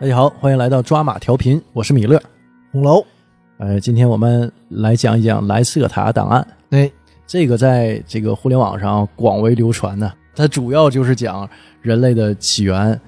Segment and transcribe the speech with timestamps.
[0.00, 2.22] 大家好，欢迎来到抓马调频，我是米勒。
[2.70, 3.04] 红楼，
[3.56, 6.46] 呃，今天我们来讲一讲莱瑟塔档案。
[6.70, 6.88] 哎，
[7.26, 11.50] 这个在这个互联网上广为流传呢，它主要就是讲
[11.82, 12.98] 人类的起源、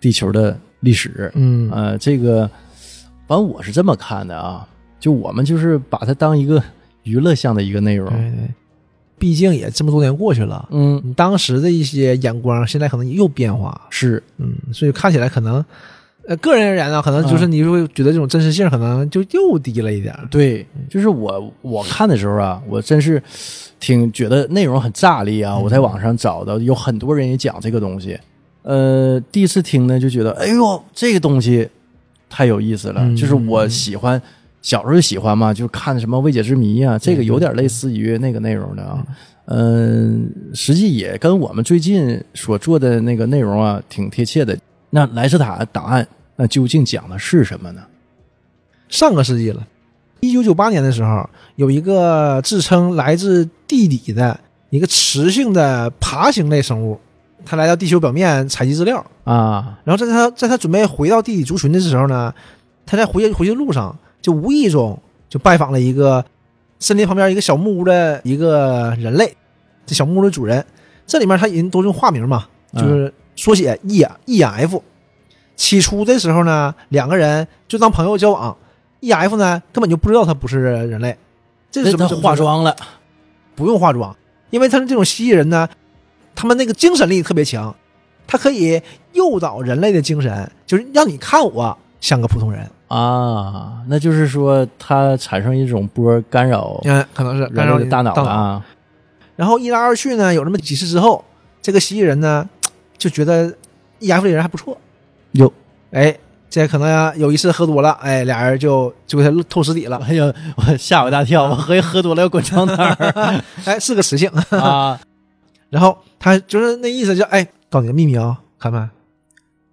[0.00, 1.30] 地球的历史。
[1.34, 2.48] 嗯呃，这个
[3.28, 4.66] 反正我是这么看的啊，
[4.98, 6.62] 就我们就是把它当一个
[7.02, 8.08] 娱乐向的一个内容。
[8.08, 8.50] 对对，
[9.18, 15.62] 毕竟也这么多年过去了，嗯，你当时的一些眼光，现在可能又变化，是，嗯，所以看起来可能，
[16.28, 20.26] 呃，个人而言呢，可能就是你会觉得这种真实性可能就又低了一点儿。
[20.30, 23.20] 对，就是我我看的时候啊，我真是
[23.80, 25.58] 挺觉得内容很炸裂啊！
[25.58, 28.16] 我在网上找到有很多人也讲这个东西，
[28.62, 31.68] 呃，第一次听呢就觉得，哎呦，这个东西
[32.30, 33.00] 太有意思了。
[33.02, 34.22] 嗯就是我喜欢
[34.60, 39.04] 小时候就喜欢嘛，就看什么未解之谜啊，这个有点类似于那个内容的啊。
[39.46, 44.56] 嗯、实际也跟我们最近所做的那个内容啊挺贴切的。
[44.94, 47.82] 那莱斯塔档案那究竟讲的是什么呢？
[48.90, 49.66] 上个世纪了，
[50.20, 57.00] 一九九八年的时候，有一个自称来自地底的一个雌性的爬行类生物，
[57.42, 59.02] 它来到地球表面采集资料。
[59.24, 62.34] 啊，然后在它在它准备回到地底族群的时候呢，
[62.84, 66.22] 它在回回去的路上就无意中就拜访了一个
[66.78, 69.34] 森林旁边一个小木屋的一个人类，
[69.86, 70.62] 这小木屋的主人。
[71.06, 74.80] 这里面他人都用化名嘛，就是缩写 E E F。
[75.56, 78.56] 起初的时候呢，两个人就当朋友交往
[79.00, 81.16] ，E F 呢根本就不知道他不是人类，
[81.68, 81.96] 这是？
[81.96, 82.76] 他化妆了。
[83.56, 84.16] 不用化妆，
[84.50, 85.68] 因为他是这种蜥蜴人呢，
[86.36, 87.74] 他们那个精神力特别强，
[88.28, 88.80] 他可以
[89.12, 92.70] 诱导人类的精神，就是让你看我像个普通人。
[92.86, 98.64] 啊，那就是说它产生一种波干扰嗯，可能是干扰你的大脑了啊。
[99.34, 101.24] 然后一来二去呢，有那么几次之后，
[101.60, 102.48] 这个蜥蜴人呢
[103.02, 103.52] 就觉得
[103.98, 104.78] E F 这人还不错，
[105.32, 105.52] 有，
[105.90, 106.16] 哎，
[106.48, 114.30] 这可能有一次喝多了，哎，俩人就就给他透尸体了，哎呀，我吓我一大跳， 我合计喝多了要滚床单儿 哎，是个雌性。
[114.50, 115.00] 啊。
[115.68, 118.88] 然后他就是那意思就，哎，告诉你个秘密啊、看没，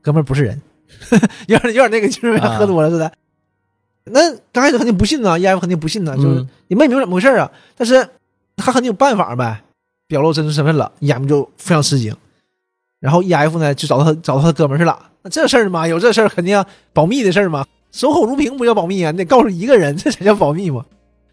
[0.01, 0.59] 哥们儿不是人，
[1.47, 3.11] 有点有点那个就是啊喝多了似的。
[4.05, 4.19] 那
[4.51, 7.51] 刚开始肯定不信呐，E F 肯定不信呐，就是嗯你没明白怎么回事啊。
[7.77, 8.09] 但是
[8.55, 9.61] 他肯定有办法呗，
[10.07, 12.15] 表露真实身份了，E F 就非常吃惊。
[12.99, 14.97] 然后 E F 呢就找到他找到他哥们儿去了。
[15.21, 20.85] 那这事儿嘛，有这事儿肯定要保密的事儿嘛，守口如瓶不叫保密啊，你得告诉一个人，这才叫保密嘛。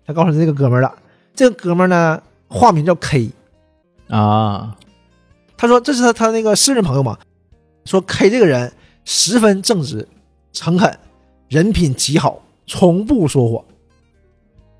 [0.06, 0.94] 他告诉这个哥们儿了，
[1.34, 3.30] 这个哥们儿呢化名叫 K，
[4.08, 4.76] 啊，
[5.56, 7.18] 他说这是他他那个私人朋友嘛，
[7.84, 8.72] 说 K 这个人
[9.04, 10.06] 十分正直、
[10.52, 10.96] 诚恳，
[11.48, 13.64] 人品极好，从不说谎。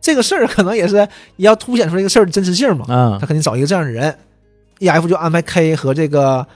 [0.01, 0.97] 这个事儿可能也是
[1.37, 2.87] 也要凸显出这个事儿的真实性嘛。
[2.89, 4.17] 嗯他肯定找一个这样的人
[4.79, 6.47] ，E F 就安排 K 和这个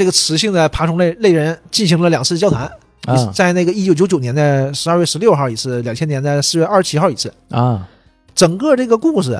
[0.00, 2.62] 这个雌性的爬虫类类人进行了两次交谈，
[3.04, 7.30] 啊在那个一九九九年的十二月十六号一次，两千年的四月二十七号一次。
[7.50, 7.86] 啊
[8.34, 9.38] 整个这个故事，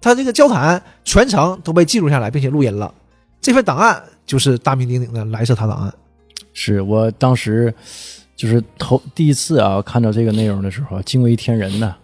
[0.00, 2.94] 他这个交谈全程都被记录下来，并且录音了。
[3.40, 5.92] 这份档案就是大名鼎鼎的莱瑟塔档案。
[6.52, 7.74] 是我当时
[8.36, 11.96] 就是头第一次啊看到这个内容的时候，惊为天人呐。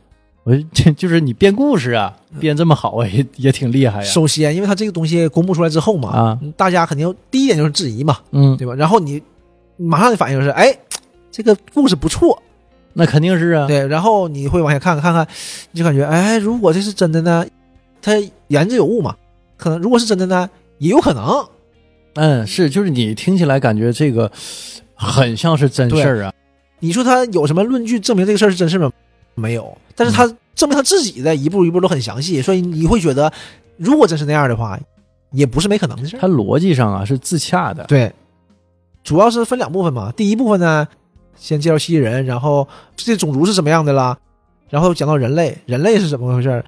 [0.45, 4.05] 我就 就是你编故事啊，编这么好啊，也也挺厉害呀。
[4.05, 8.75] 首先，因为他这个东西公布出来之后嘛，啊大家肯定第一点就是质疑嘛，嗯，对吧？
[8.75, 9.21] 然后你
[9.77, 10.77] 马上的反应就是，哎，
[11.31, 12.41] 这个故事不错，
[12.93, 13.67] 那肯定是啊。
[13.67, 13.87] 对。
[13.87, 15.27] 然后你会往下看看看，
[15.73, 17.45] 你就感觉，哎，如果这是真的呢，
[18.03, 18.13] 他
[18.49, 19.17] 言之有物嘛，
[19.57, 21.45] 可能如果是真的呢，也有可能。
[22.17, 24.31] 嗯，是，就是你听起来感觉这个
[24.95, 26.33] 很像是真事儿啊。
[26.79, 28.93] 你说他有什么论据证明这个事儿是真事吗？
[29.35, 33.33] 没有，但是他证明他自己的一步一步都很详细，所以你会觉得，
[33.77, 34.79] 如果真是那样的话，
[35.33, 36.21] 也不是没可能的事儿。
[36.21, 37.85] 它逻辑上啊是自洽的。
[37.85, 38.13] 对，
[39.03, 40.13] 主要是分两部分嘛。
[40.17, 40.87] 第一部分呢，
[41.37, 44.17] 先介绍蜥蜴人，然后这种族是怎么样的啦，
[44.71, 46.65] 然后讲到人类，人类是怎么回事儿，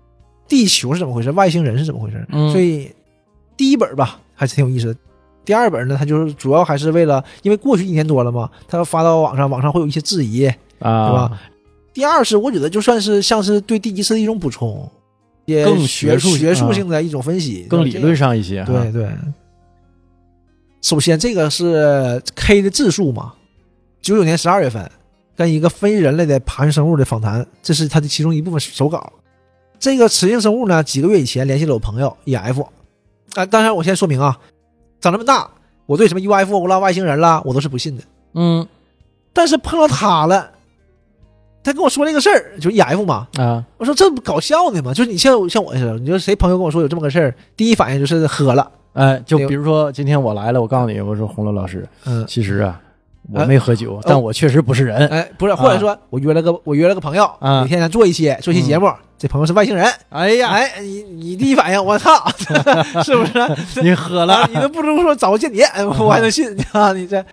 [0.49, 2.93] 地球是怎么回事，外星人是怎么回事所以
[3.57, 5.01] 第一本吧还是挺有意思的。
[5.45, 10.45] 第二本呢，它就是主要还是为了，因为过去一年多了嘛，他要发到网上，网上会有一些质疑，
[10.81, 11.41] 啊，对吧？
[11.97, 14.87] 第二是我觉得就算是像是对第一次的一种补充，
[15.47, 18.63] 也更学学术学术啊性的一种分析，更理论上一些。
[18.67, 19.09] 对对。
[20.83, 23.33] 首先，这个是 K 的自述嘛，
[24.03, 24.91] 九九年十二月份
[25.35, 29.11] 跟一个非人类的爬行生物的访谈，这是他的其中一部分手稿。
[29.79, 32.63] 这个雌性生物呢，几个月以前联系了我朋友 EF，
[33.37, 34.39] 啊，当然我先说明啊，
[35.01, 35.51] 长这么大，
[35.87, 38.03] 我对什么 UFO 啦、外星人啦，我都是不信的。
[38.35, 38.69] 嗯
[39.33, 40.51] 但是碰到他了，
[41.67, 44.95] 他跟我说这个事儿，就 EF 嘛，啊我说这不搞笑呢吗？
[44.95, 52.81] 就是你像像我似的，你说谁朋友跟我说有这么个事儿，第一反应就是喝了，哎，就比如说今天我来了，我告诉你，我说红楼老师，嗯其实啊，
[53.33, 55.09] 我没喝酒，但我确实不是人。
[55.09, 59.93] 哎，不是，或者说我约了个我约了个朋友，啊哪天咱做一期做一期节目，这朋友是外星人。
[60.11, 62.13] 哎呀，哎，你你第一反应，我操，
[63.03, 63.33] 是不是？
[63.83, 66.93] 你喝啊了你都不如说找个间谍，哎我还能信 啊？
[66.93, 67.25] 你这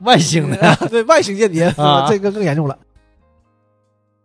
[0.00, 1.70] 外星的，对外星间谍，
[2.08, 2.74] 这个更严重了。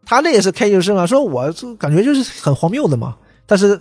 [0.10, 3.16] 他这也是 K 就是嘛，说我就感觉就是很荒谬的嘛，
[3.46, 3.80] 但是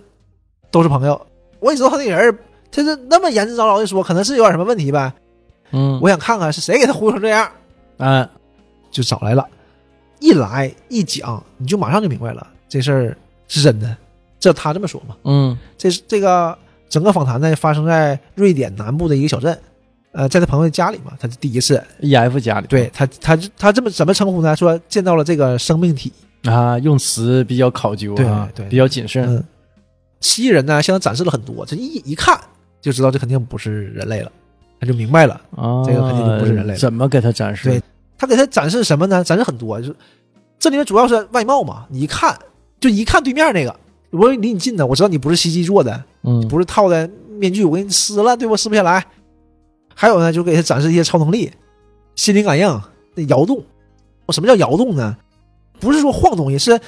[0.69, 1.19] 都是朋友。
[1.59, 2.37] 我也知道他这个人，
[2.71, 5.11] 他是那么言之凿凿的说，可能是有点什么问题呗。
[5.71, 7.51] 嗯，我想看看是谁给他忽悠成这样，
[7.97, 8.29] 嗯，
[8.91, 9.43] 就找来了。
[10.19, 13.17] 一来一讲，你就马上就明白了，这事儿
[13.47, 13.97] 是真的。
[14.39, 15.15] 这他这么说嘛？
[15.23, 16.55] 嗯这是这个
[16.89, 19.59] 整个访谈呢，发生在瑞典南部的一个小镇，
[20.19, 21.81] 呃，在他朋友家里嘛，他是第一次。
[22.01, 24.53] ，E F 家里对他，他他这么怎么称呼呢？
[24.53, 26.11] 说见到了这个生命体。
[26.43, 29.23] 啊，用词比较考究啊，对对比较谨慎。
[29.23, 29.41] 嗯，
[30.19, 32.37] 蜥蜴人呢，向他展示了很多，这一一看
[32.81, 34.29] 就知道这肯定不是人类了，
[34.81, 35.35] 他就明白了。
[35.55, 37.69] 啊，这个肯定就不是人类了怎么给他展示？
[37.69, 37.81] 对
[38.17, 39.23] 他给他展示什么呢？
[39.23, 39.95] 展示很多，就是
[40.59, 41.85] 这里面主要是外貌嘛。
[41.89, 42.37] 你一看
[42.81, 43.73] 就一看对面那个，
[44.09, 48.57] 我离你近的，我知道你不是袭击做的，嗯，不是套的面具，我给你撕了，对不？
[48.57, 49.05] 撕不下来。
[50.01, 51.51] 还有呢，就给他展示一些超能力，
[52.15, 52.81] 心灵感应、
[53.15, 53.61] 那摇动。
[54.29, 55.17] 什么叫摇动呢？
[55.77, 56.79] 不是说晃东西，是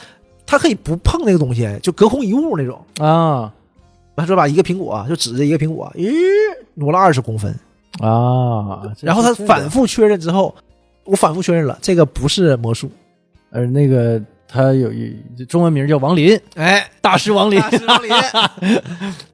[0.45, 2.81] 他可以不碰那个东西，就隔空一物那种。
[3.05, 3.51] 啊
[4.15, 6.09] 他说把一个苹果就指着一个苹果，咦，
[6.73, 7.53] 挪了二十公分。
[7.99, 10.55] 啊，然后他反复确认之后，
[11.03, 12.89] 我反复确认了，这个不是魔术。
[13.49, 15.13] 而，那个他有一
[15.49, 18.09] 中文名叫王林，哎，大师王林，大师王林。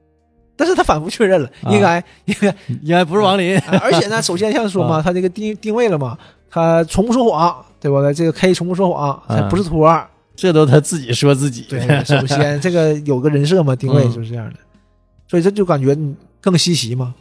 [0.58, 3.58] 但是他反复确认了，啊应该应该应该不是王林。
[3.60, 6.18] 啊而且呢，首先像说嘛，啊他这个定定位了嘛，
[6.50, 8.12] 他从不说谎，对吧？
[8.12, 10.10] 这个 K 从不说谎，他不是托儿。
[10.36, 11.62] 这都他自己说自己。
[11.70, 14.56] 对，首先 这个有个人设嘛，定位嗯就是这样的，
[15.28, 15.98] 所以这就感觉
[16.42, 17.14] 更稀奇嘛。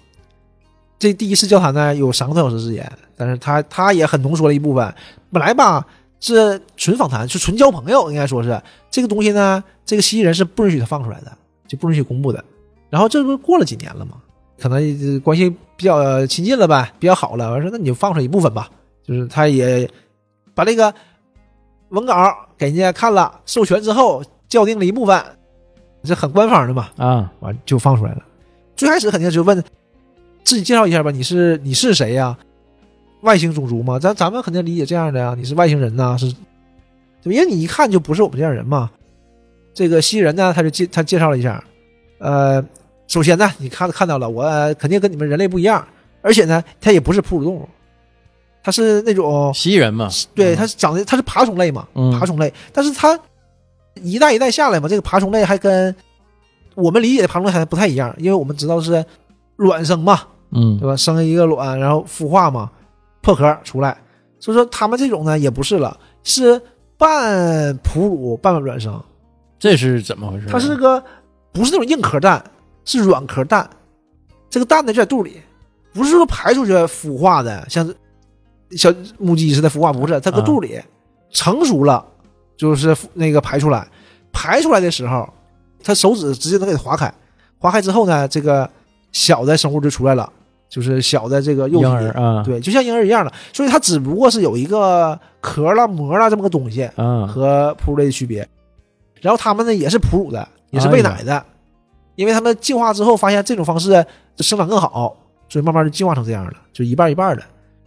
[0.98, 4.94] 这第一次交谈呢，有三个多小时时间，但是他他也很浓缩了一部分。
[5.30, 5.86] 本来吧
[6.20, 8.58] 是纯访谈，是纯交朋友，应该说是
[8.90, 11.30] 这个东西呢，这个蜥蜴人是不允许他放出来的，
[11.68, 12.42] 就不允许公布的。
[12.96, 14.12] 然后这不是过了几年了吗？
[14.58, 17.50] 可能呃关系比较亲近了呗，比较好了。
[17.50, 18.70] 我说那你就放出来一部分吧，
[19.06, 19.86] 就是他也
[20.54, 20.94] 把那个
[21.90, 25.22] 文稿给人家看了，授权之后校订了一部分，
[26.04, 28.22] 这很官方的嘛，啊，完就放出来了。
[28.76, 29.62] 最开始肯定就问
[30.42, 32.34] 自己介绍一下吧，你是你是谁呀、
[33.20, 33.98] 外星种族吗？
[33.98, 36.34] 咱咱们肯定理解这样的呀，你是外星人呐、是，
[37.24, 38.90] 因为你一看就不是我们这样人嘛。
[39.74, 41.62] 这个蜥蜴人呢，他就介他介绍了一下，
[42.20, 42.64] 呃，
[43.06, 45.86] 首先呢，你看看到了，我、呃肯定跟你们人类不一样，
[46.22, 47.68] 而且呢，它也不是哺乳动物，
[48.62, 52.18] 它是那种蜥蜴人嘛，对，它是长得它是爬虫类嘛，嗯。
[52.18, 53.18] 爬虫类，但是它
[54.02, 55.94] 一代一代下来嘛，这个爬虫类还跟
[56.74, 59.04] 我们理解的爬虫类还不太一样，因为我们知道是
[59.56, 60.20] 卵生嘛，
[60.50, 60.78] 嗯。
[60.78, 60.96] 对吧？
[60.96, 62.70] 生一个卵，然后孵化嘛，
[63.22, 63.96] 破壳出来，
[64.40, 66.60] 所以说他们这种呢也不是了，是
[66.98, 69.00] 半哺乳半卵生，
[69.58, 70.46] 这是怎么回事？
[70.50, 71.02] 它是个
[71.52, 72.42] 不是那种硬壳蛋，
[72.86, 73.68] 是软壳蛋，
[74.48, 75.42] 这个蛋呢就在肚里，
[75.92, 77.86] 不是说排出去孵化的，像
[78.70, 80.44] 小母鸡似的孵化，不是，它搁啊。
[80.44, 80.80] 肚里、
[81.30, 82.04] 成熟了，
[82.56, 83.86] 就是那个排出来，
[84.32, 85.28] 排出来的时候，
[85.82, 87.12] 它手指直接能给它划开，
[87.58, 88.68] 划开之后呢，这个
[89.12, 90.32] 小的生物就出来了，
[90.68, 98.46] 就是小的这个幼体婴儿啊，对，就像婴儿一样的，所以它只不过是有一个壳啦、膜啦这么个东西，啊，和哺乳类的区别。
[99.20, 101.44] 然后它们呢也是哺乳的，也是喂奶的，
[102.16, 104.04] 因为他们进化之后发现这种方式
[104.38, 105.16] 生长更好，
[105.48, 107.42] 所以慢慢就进化成这样了，就一半一半的。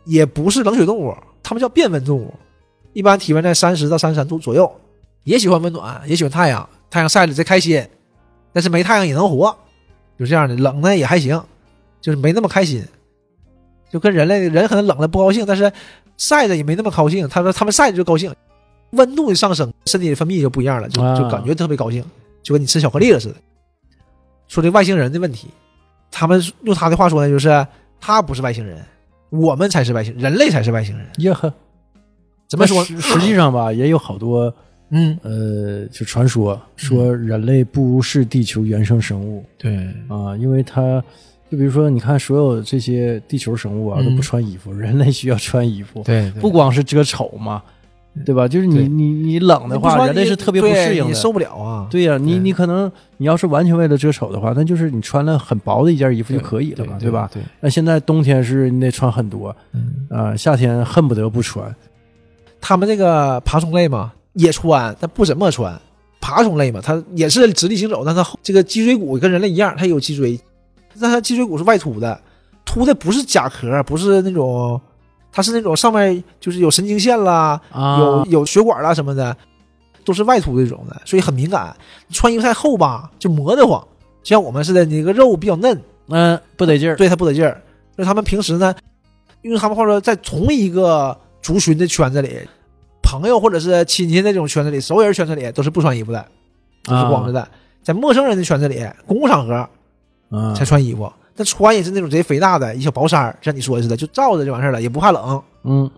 [0.06, 2.34] 也不是冷血动物，它们叫变温动物，
[2.94, 4.72] 一般体温在三十到三十三度左右，
[5.24, 7.86] 也喜欢温暖，也喜欢太阳，太阳晒着贼开心，
[8.54, 9.56] 但是没太阳也能活，
[10.18, 10.56] 就这样的。
[10.56, 11.40] 冷呢也还行，
[12.02, 12.84] 就是没那么开心，
[13.92, 15.72] 就跟人类人可能冷了不高兴，但是
[16.18, 17.28] 晒着也没那么高兴。
[17.28, 18.34] 他说他们晒着就高兴，
[18.92, 22.04] 温度的上升，身体的分泌就不一样了，就啊就感觉特别高兴，
[22.42, 23.36] 就跟你吃巧克力了似的。
[24.50, 25.48] 说这外星人的问题，
[26.12, 27.66] 他们用他的话说呢，就是
[28.02, 28.84] 他不是外星人，
[29.30, 31.08] 我们才是外星人，人类才是外星人。
[31.20, 31.54] 呀呵，
[32.50, 32.84] 怎么说？
[32.84, 34.54] 实实际上吧，也有好多
[34.90, 39.76] 嗯，呃，就传说说人类不是地球原生生物对，
[40.08, 41.02] 啊，因为他
[41.52, 44.06] 就比如说，你看所有这些地球生物啊嗯。
[44.06, 46.32] 都不穿衣服，人类需要穿衣服，对。
[46.42, 47.62] 不光是遮丑嘛，
[48.26, 48.48] 对吧？
[48.48, 51.10] 就是你你你冷的话，人类是特别不适应的。
[51.10, 51.88] 你受不了啊。
[51.90, 57.30] 对呀、你你可能你要是完全为了遮丑的话，那就是你穿了很薄的一件衣服就可以了嘛，对吧？？
[57.34, 61.74] 对，那现在冬天是你得穿很多嗯，啊、夏天恨不得不穿。
[62.62, 65.80] 他们这个爬虫类嘛，也穿，但不怎么穿。
[66.22, 70.38] 爬虫类嘛，它也是直立行走，但它后这个脊椎骨跟人类一样，它有脊椎，
[71.00, 72.20] 但它脊椎骨是外凸的，
[72.66, 74.80] 凸的不是甲壳，不是那种
[75.32, 79.36] 它是那种上面就是有神经线啦，啊，有有血管啦什么的，
[80.04, 81.76] 都是外凸这种的，所以很敏感。
[82.12, 83.80] 穿衣服太厚吧，就磨得慌。
[84.24, 87.62] 就像我们似的，那个肉比较嫩，嗯不得劲儿，对它不得劲儿。
[87.96, 88.74] 所以他们平时呢，
[89.44, 92.40] 用他们话说，在同一个族群的圈子里，
[93.02, 96.26] 朋友或者是亲戚那种圈子里，熟人圈子里都是不穿衣服的，
[96.84, 97.48] 都是光着的。
[97.84, 99.54] 在陌生人的圈子里，公共场合
[100.32, 101.12] 啊才穿衣服。
[101.40, 105.42] 但穿也是那种贼肥大的一小薄衫儿，像你说的似的，就罩着就完事儿了，也不怕冷。
[105.64, 105.90] 嗯，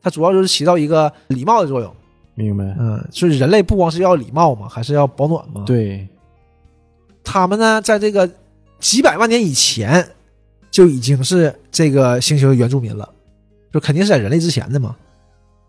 [0.00, 1.92] 它主要就是起到一个礼貌的作用。
[2.36, 6.06] 明白，嗯，所以人类不光是要礼貌嘛，还是要保暖嘛。，对，
[7.24, 8.30] 他们呢，在这个
[8.78, 10.08] 几百万年以前
[10.70, 13.12] 就已经是这个星球的原住民了，
[13.72, 14.94] 就肯定是在人类之前的嘛。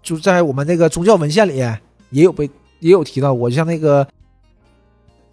[0.03, 1.57] 就在我们那个宗教文献里
[2.11, 2.47] 也有被
[2.79, 4.07] 也有提到过，就像那个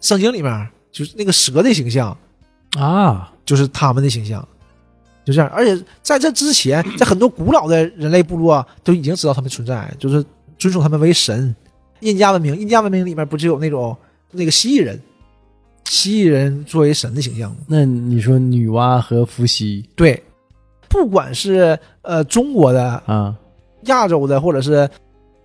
[0.01, 2.17] 圣经里面，就是那个蛇的形象，
[2.75, 4.45] 啊，就是他们的形象，
[5.23, 5.49] 就这样。
[5.49, 10.23] 而且在这之前， 在很多古老的人类部落都已经知道他们存在，就是
[10.57, 11.55] 尊崇他们为神。
[12.01, 13.97] 印加文明，印加文明里面不就有那种
[14.31, 15.01] 那个蜥蜴人，
[15.85, 17.57] 蜥蜴人作为神的形象吗？
[17.67, 20.21] 那你说女娲和伏羲对，
[20.87, 23.35] 不管是呃中国的、啊，
[23.85, 24.87] 亚洲的，或者是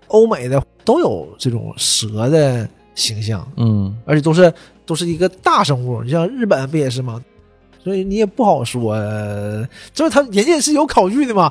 [0.08, 4.52] 欧美的，都有这种蛇的形象，嗯，而且都是
[4.92, 6.02] 都是一个大生物。
[6.02, 7.18] 你像日本不也是吗？
[7.82, 11.50] 所以你也不好说，呃就是他人家是有考据的嘛。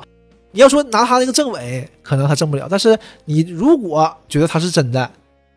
[0.52, 5.10] 你要说拿他那个证伪，可能他证不了，但是你如果觉得他是真的，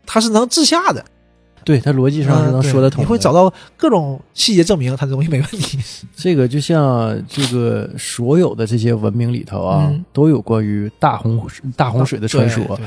[0.05, 1.05] 他是能治下的，
[1.63, 3.03] 对他逻辑上是能说得通的。
[3.03, 5.77] 你会找到各种细节证明他这东西没问题。
[6.17, 11.45] 这个就像这个所有的这些文明里头啊，嗯都有关于大洪
[11.77, 12.79] 大洪水的传说，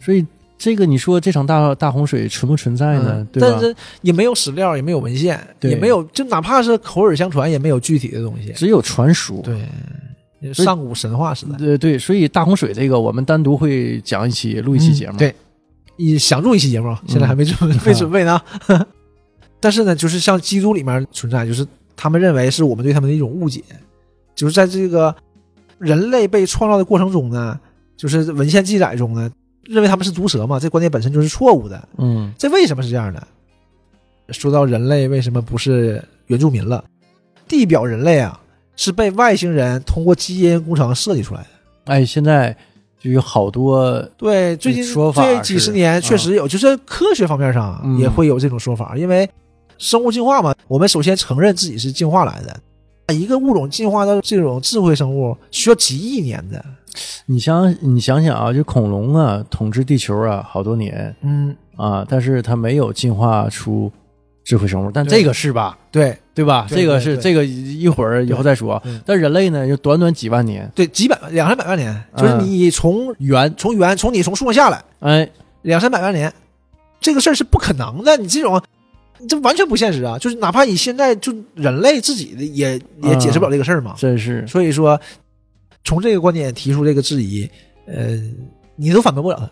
[0.00, 0.26] 所以
[0.58, 3.16] 这个你说这场大大洪水存不存在呢？
[3.16, 3.48] 嗯对吧？
[3.50, 8.52] 但是也没有史料，也没有文献，也没有，就哪怕是口耳相传，也没有具体的东西。
[8.52, 9.42] 只有传说。
[9.42, 15.16] 对，上古神话时代，对对，所以大洪水这个我们单独会讲一期，录一期节目。
[15.16, 15.34] 嗯对，
[15.96, 18.40] 一想录一期节目，现在还没准备、 没准备呢。
[19.60, 23.62] 但是呢，就是像基督里面存在，就是他们认为是我们对他们的一种误解，
[24.34, 25.14] 就是在这个
[25.78, 27.58] 人类被创造的过程中呢，
[27.96, 29.30] 就是文献记载中呢，
[29.68, 31.88] 认为他们是毒蛇嘛，这观点本身就是错误的。
[31.98, 33.26] 嗯这为什么是这样的？
[34.30, 36.84] 说到人类为什么不是原住民了，
[37.46, 38.40] 地表人类啊
[38.76, 41.46] 是被外星人通过基因工程设计出来的。
[41.84, 42.56] 哎，现在
[42.98, 49.28] 就有好多对，最近说法这几十年啊确实有，就是科学方面上嗯也会有这种说法，因为
[49.78, 53.14] 生物进化嘛，我们首先承认自己是进化来的。
[53.14, 56.64] 一个物种进化到这种智慧生物需要几亿年的，
[57.26, 63.90] 你想你想想啊，就恐龙啊，统治地球啊好多年嗯，啊，但是它没有进化出
[64.44, 65.78] 智慧生物，但这个是吧？
[65.90, 66.66] 对对吧？
[66.68, 68.82] 对这个是这个一会儿以后再说。
[69.04, 75.28] 但人类呢，就短短几万年，对，几百两三百万年，就是嗯你从猿，从猿从你从树上下来哎，
[75.62, 76.32] 两三百万年，
[77.00, 78.62] 这个事儿是不可能的，你这种。
[79.26, 80.18] 这完全不现实啊！
[80.18, 83.94] 就是哪怕你现在就人类自己的也也解释不了这个事儿嘛。
[83.96, 85.00] 真是所以说，
[85.86, 87.48] 从这个观点提出这个质疑，
[87.86, 88.20] 呃，
[88.74, 89.48] 你都反驳不了他。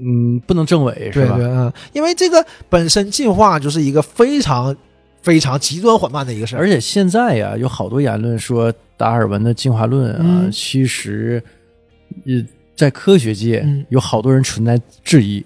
[0.00, 1.36] 嗯，不能证伪是吧？
[1.36, 4.76] 对，嗯，因为这个本身进化就是一个非常
[5.22, 6.60] 非常极端缓慢的一个事儿。
[6.60, 11.42] 而且现在呀，有好多言论说达尔文的进化论啊，嗯其实
[12.26, 15.44] 呃，在科学界嗯有好多人存在质疑。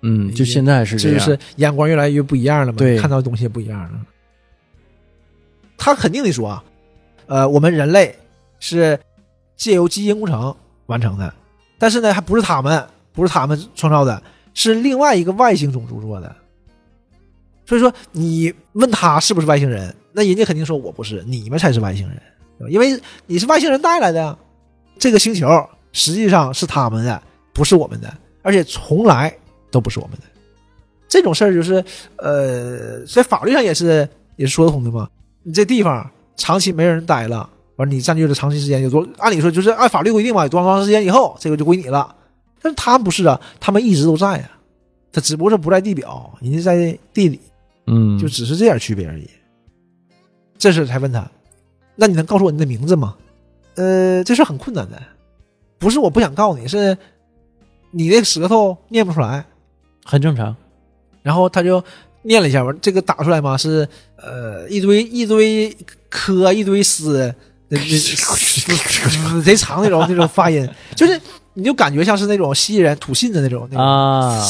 [0.00, 4.00] 嗯，就现在是这就是眼光越来越不一样了嘛，对看到的东西也不一样了。
[5.78, 6.64] 他肯定得说啊，
[7.26, 8.12] 呃，我们人类
[8.58, 8.98] 是
[9.56, 10.54] 借由基因工程
[10.86, 11.32] 完成的，
[11.78, 14.22] 但是呢，还不是他们，不是他们创造的，
[14.54, 16.34] 是另外一个外星种族做的。
[17.64, 22.20] 所以说，你问他是不是外星人，那人家肯定说我不是，你们才是外星人，
[22.70, 24.36] 因为你是外星人带来的，
[24.98, 25.48] 这个星球
[25.92, 29.34] 实际上是他们的，不是我们的，而且从来
[29.70, 30.24] 都不是我们的。
[31.08, 31.84] 这种事儿就是，
[32.16, 35.08] 呃，在法律上也是也是说得通的嘛。
[35.42, 42.14] 你这地方长期没人待了，完了你占据了长期时间，有多按理说就是按法律规定嘛，有多长时间以后这个就归你了。
[42.60, 44.50] 但是他们不是啊，他们一直都在啊，
[45.10, 47.40] 他只不过是不在地表，人家在地里，
[47.86, 49.28] 嗯，就只是这点区别而已。
[50.58, 51.28] 这事才问他，
[51.96, 53.16] 那你能告诉我你的名字吗？
[53.74, 55.02] 呃，这事很困难的，
[55.78, 56.96] 不是我不想告你，是
[57.90, 59.44] 你那舌头念不出来。
[60.04, 60.54] 很正常。
[61.22, 61.82] 然后他就
[62.22, 65.76] 念了一下，完这个打出来嘛是呃一堆一堆
[66.08, 67.34] 科一堆丝，
[69.42, 71.20] 贼长那种那种发音，就是
[71.54, 74.46] 你就感觉像是那种蜥蜴人吐信的那种那种，啊，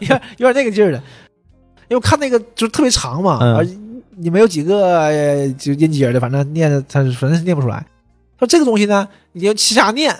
[0.00, 0.98] 有点有点那个劲儿的。
[1.88, 3.66] 因为我看那个就是特别长嘛，嗯而
[4.16, 7.84] 你没有几个呃就音节的，反正念的他反正是念不出来。
[8.38, 10.14] 说这个东西呢，你要瞎念，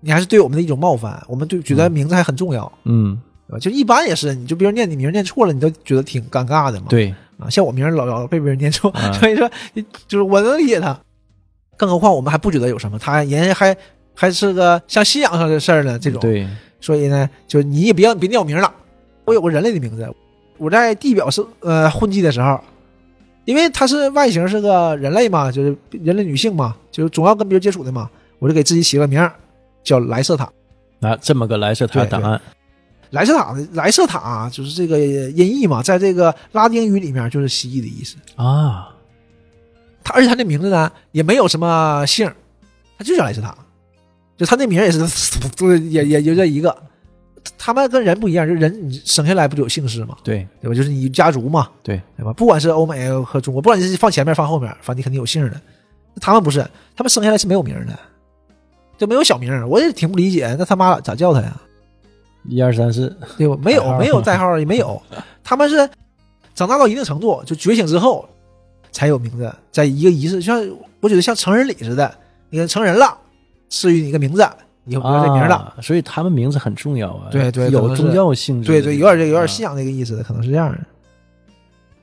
[0.00, 1.22] 你还是对我们的一种冒犯。
[1.28, 3.16] 我们对觉得名字还很重要，嗯，
[3.48, 3.58] 对吧？
[3.58, 6.86] 就一般也是，你就别人念你名念错了，你都觉得挺尴尬的嘛。
[6.88, 9.48] 对，啊，像我名儿老老被别人念错，啊 所以说
[10.06, 10.98] 就是我能理解他。
[11.76, 13.76] 更何况我们还不觉得有什么，他人家还
[14.14, 16.20] 还是个像信仰上的事儿呢，这种。
[16.20, 16.46] 对，
[16.80, 18.72] 所以呢，就你也别别念我名了，
[19.24, 20.12] 我有个人类的名字。
[20.56, 22.58] 我在地表是呃混迹的时候，
[23.44, 29.32] 因为他是外形是个人类嘛，就是人类女性嘛，就是总要跟别人接触的嘛，我就给自己起了名儿
[29.84, 30.50] 叫莱瑟塔。
[31.00, 32.40] 啊，这么个莱瑟塔对档案，
[33.10, 38.16] 莱瑟塔的莱瑟塔啊就是这个音译嘛，在这个拉丁语里面就是蜥蜴的意思。
[38.36, 38.88] 啊，
[40.04, 42.34] 他而且他那名字呢也没有什么姓儿，
[42.96, 43.56] 他就叫莱斯塔，
[44.36, 45.00] 就他那名儿也是，
[45.88, 46.76] 也也就这一个。
[47.56, 50.74] 他们跟人不一样，就人你生下来不就有姓氏嘛，对对吧？
[50.74, 52.30] 就是你家族嘛，对对吧？
[52.34, 55.58] 不管是欧美和中国，不管你是放前面放后面，反正你肯定有姓儿的。
[56.20, 56.58] 他们不是，
[56.94, 57.98] 他们生下来是没有名的，
[58.98, 59.66] 就没有小名儿。
[59.66, 61.56] 我也挺不理解，那他妈咋叫他呀？
[62.44, 63.56] 一二三四，对吧？
[63.62, 65.00] 没有没有代号，也没有。
[65.42, 65.76] 他们是
[66.54, 68.28] 长大到一定程度，就觉醒之后
[68.90, 70.60] 才有名字，在一个仪式，像
[71.00, 72.14] 我觉得像成人礼似的，
[72.50, 73.16] 你看成人了，
[73.68, 74.46] 赐予你一个名字，
[74.84, 75.56] 以后不叫这名了。
[75.56, 80.78] 啊，所以他们名字很重要啊，对对有宗教性质，对对，有点这有点啊信仰那个意思的，可能是这样的。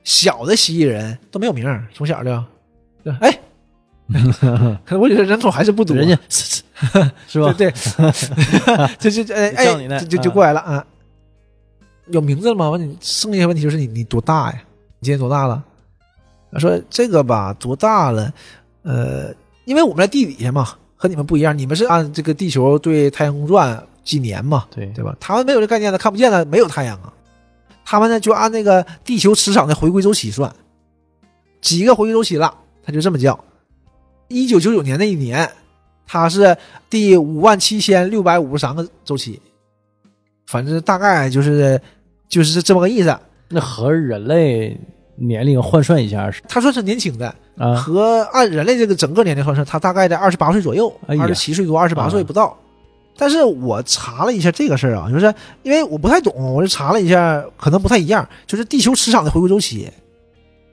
[0.04, 2.44] 小的蜥蜴人都没有名，从小就，
[3.02, 3.38] 对哎，
[4.84, 6.62] 可能我觉得人口还是不多，人家是
[7.26, 7.52] 是吧？
[7.56, 7.72] 对
[8.98, 10.84] 对， 就就哎哎就就过来了啊。
[12.08, 12.70] 有名字了吗？
[12.70, 14.62] 问你剩下问题就是你你多大呀？
[15.00, 15.60] 你今年多大了？
[16.52, 18.32] 他说这个吧，多大了？
[18.82, 19.34] 呃，
[19.64, 25.16] 因为我们在地底下嘛，和你们不一样，你们是按这个地球对太阳公转几年嘛，对对吧？
[25.18, 27.12] 他们没有这概念的，看不见的，没有太阳啊。
[27.84, 30.54] 他们呢就按那个地球磁场的回归周期算，
[31.60, 33.36] 几个回归周期了，他就这么叫。
[34.28, 35.48] 一九九九年那一年，
[36.06, 36.56] 它是
[36.90, 39.40] 第五万七千六百五十三个周期，
[40.46, 41.80] 反正大概就是
[42.28, 43.16] 就是这么个意思。
[43.48, 44.76] 那和人类
[45.14, 52.58] 年龄换算一下是他算是年轻的，啊，和按人类这个整个年龄换算，他大概在二十八岁左右，二十七岁多，二十八岁啊不到。
[53.16, 58.28] 但是我查了一下这个事儿啊，就是因为我不太懂，我就查了一下，可能不太一样。
[58.46, 59.88] 就是地球磁场的回归周期，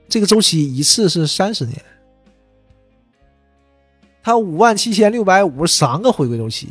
[0.09, 1.81] 这个周期一次是三十年，
[4.23, 6.69] 它五万七千六百五十三个回归周期。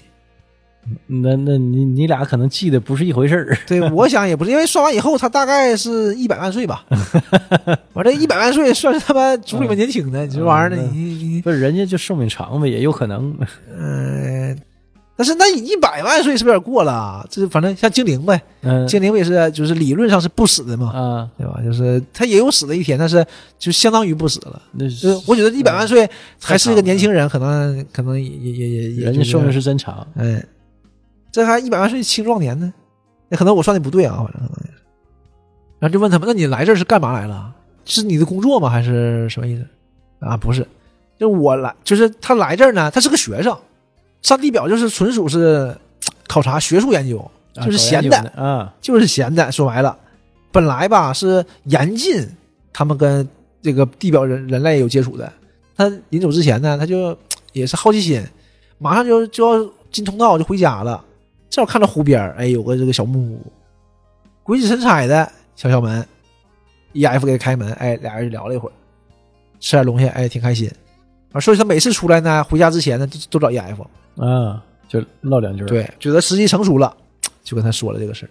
[1.06, 6.84] 那那你你俩可能记得不是一回事儿， 对，我想也不是，因为算完以后，他大概是一百万岁吧。
[7.94, 13.32] 我这一百万岁算是他妈族里面年轻的，你这玩意儿呢，你你，不是人家就寿命长呗，也有可能。
[13.78, 14.58] 嗯、
[15.14, 17.26] 但是那你一百万岁是不是有点过了啊？
[17.28, 21.60] 这反正像精灵呗，嗯精灵不也是就是理论上是不死的嘛，啊，对吧？
[21.62, 23.24] 就是他也有死的一天，但是
[23.58, 24.62] 就相当于不死了。
[24.72, 26.08] 那就是我觉得一百万岁
[26.40, 30.44] 还是一个年轻人，可能可能也也也也也人家寿命是真长，哎，
[31.30, 32.72] 这还一百万岁青壮年呢，
[33.28, 34.82] 那可能我算的不对啊，反正可能也是。
[35.78, 37.52] 然后就问他们，那你来这儿是干嘛来了？
[37.84, 38.70] 是你的工作吗？
[38.70, 39.66] 还是什么意思？
[40.20, 40.66] 啊，不是，
[41.18, 43.56] 就我来，就是他来这儿呢，他是个学生，
[44.22, 45.76] 上地表就是纯属是
[46.26, 47.18] 考察学术研究，
[47.56, 49.50] 啊就是闲的啊，就是闲的。
[49.52, 49.98] 说白了，
[50.50, 52.26] 本来吧是严禁
[52.72, 53.28] 他们跟
[53.60, 55.30] 这个地表人人类有接触的。
[55.76, 57.16] 他临走之前呢，他就
[57.52, 58.24] 也是好奇心，
[58.78, 61.04] 马上就就要进通道就回家了。
[61.50, 63.52] 正好看到湖边儿哎，有个这个小木屋，
[64.42, 66.06] 鬼使神差的敲敲门
[66.92, 68.72] ，E.F 给他开门，哎，俩人就聊了一会儿，
[69.60, 70.70] 吃点东西，哎，挺开心。
[71.32, 73.82] 啊，所以他每次出来呢，回家之前呢，都都找 E.F。
[74.16, 76.94] 啊，就唠两句。，对，觉得时机成熟了，
[77.42, 78.30] 就跟他说了这个事儿。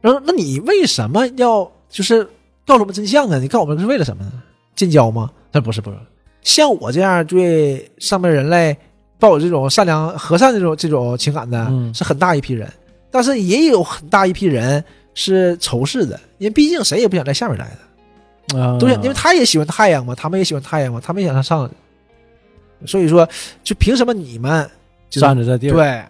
[0.00, 2.24] 然后，那你为什么要就是
[2.66, 3.38] 告诉我们真相呢？
[3.38, 4.42] 你告诉我们是为了什么呢？
[4.74, 5.30] 建交吗？
[5.50, 5.96] 他说不是，不是。
[6.42, 8.76] 像我这样对上面人类
[9.18, 12.68] 抱有这种善良、和善这种这种情感的，嗯是很大一批人，
[13.10, 17.78] 但是也有很大一批人是仇视的，因为毕竟谁也不想在下面待的。
[18.56, 21.70] 啊，都想，因为他也喜欢太阳嘛，他们也喜欢太阳嘛，他们也想上。
[22.84, 23.28] 所以说，
[23.62, 24.68] 就凭什么你们
[25.08, 26.04] 就站着这地儿，对，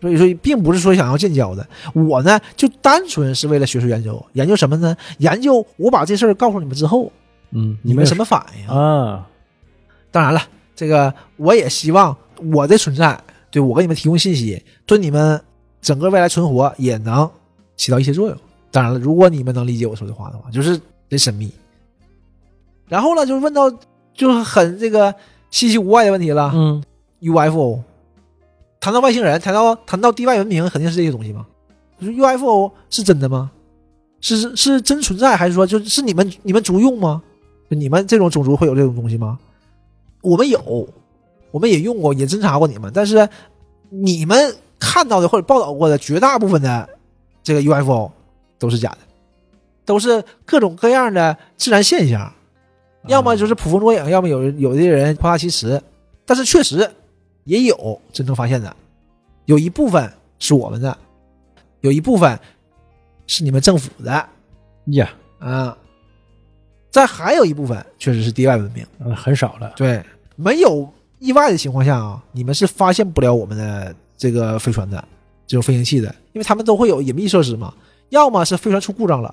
[0.00, 4.96] 所以说并不是说想要建交的，我呢就单纯是为了学术研究，研究什么呢？
[5.18, 7.12] 研究我把这事儿告诉你们之后，
[7.50, 8.66] 嗯，你们什么反应？
[8.74, 9.28] 啊？
[10.10, 10.40] 当然了，
[10.74, 12.16] 这个我也希望
[12.52, 15.38] 我的存在，对我给你们提供信息，对你们
[15.82, 17.30] 整个未来存活也能
[17.76, 18.38] 起到一些作用。
[18.70, 21.50] 当然了，如果你们能理解我说的话的话，就是真神秘。
[22.88, 23.70] 然后呢，就问到
[24.14, 25.14] 就是很这个
[25.50, 26.50] 稀奇古怪的问题了。
[26.54, 26.82] 嗯
[27.20, 27.80] UFO，
[28.78, 31.46] 谈到外星人，谈到谈到地外文明，肯定是这些东西嘛。
[31.98, 33.50] 就是 UFO 是真的吗？
[34.20, 37.22] 是是是真存在，还是说就是你们你们族用吗？
[37.70, 39.38] 就你们这种种族会有这种东西吗？
[40.22, 40.88] 我们有，
[41.50, 43.28] 我们也用过，也侦查过你们，但是
[43.88, 46.88] 你们看到的或者报道过的绝大部分的
[47.42, 48.10] 这个 UFO
[48.58, 48.98] 都是假的，
[49.86, 52.30] 都是各种各样的自然现象，
[53.06, 55.82] 要么就是捕风捉影，要么有有的人夸大其词。
[56.26, 56.90] 但是确实
[57.44, 58.76] 也有真正发现的，
[59.44, 60.98] 有一部分是我们的，
[61.80, 62.38] 有一部分
[63.28, 64.28] 是你们政府的。
[64.86, 65.76] 呀，啊，
[66.90, 68.84] 再还有一部分确实是地外文明。
[68.98, 69.72] 嗯很少了。
[69.76, 70.88] 对，没有
[71.20, 75.02] 意外的情况下啊，你们是发现不了我们的这个飞船的
[75.46, 77.72] 这种飞行器的，因为他们都会有隐秘设施嘛，
[78.08, 79.32] 要么是飞船出故障了，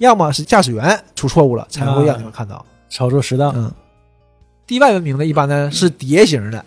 [0.00, 2.64] 要么是驾驶员出错误了，才会让你们看到。
[2.88, 3.52] 操作失当。
[3.54, 3.70] 嗯，
[4.66, 6.64] 地外文明的一般呢是碟形的，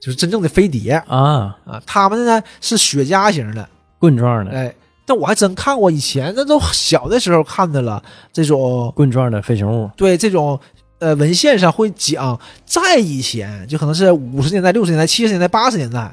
[0.00, 0.92] 就是真正的飞碟。
[1.06, 4.74] 啊，啊，他们呢是雪茄型的，棍状的，哎。
[5.06, 9.90] 但我还真看过，以前那都小的时候看的了，这种棍状的飞行物。
[9.98, 10.58] 对这种
[10.98, 16.10] 呃文献上会讲，在以前就可能是五十年代、六十年代、七十年代、八十年代，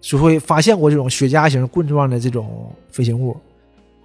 [0.00, 3.36] 就会发现过这种雪茄型棍状的这种飞行物，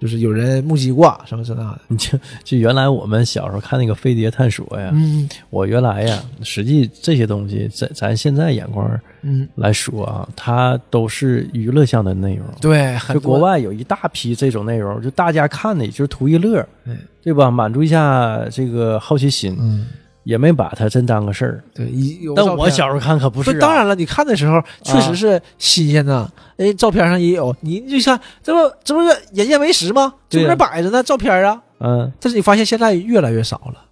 [0.04, 1.80] 就是有人目击过什么之类的。
[1.88, 8.86] 你 就就原来我们小时候看那个飞碟探索呀，嗯我原来呀，实际这些东西，在咱现在眼光
[9.22, 12.44] 嗯，来说啊，它都是娱乐向的内容。
[12.60, 17.50] 对，就国外有一大批这种内容，就大家看的也就是图一乐，对对吧？
[17.50, 19.86] 满足一下这个好奇心，嗯
[20.24, 21.64] 也没把它真当个事儿。
[21.74, 21.88] 对，
[22.34, 26.30] 但我小时候看可不是、啊，当然了，你看的时候确实是新鲜的。
[26.56, 30.12] 哎，照片上也有，你就像这不这不是眼见为实吗？
[30.28, 31.62] 这不对呀是摆着呢，照片啊。
[31.80, 33.84] 嗯，但是你发现现在越来越少了，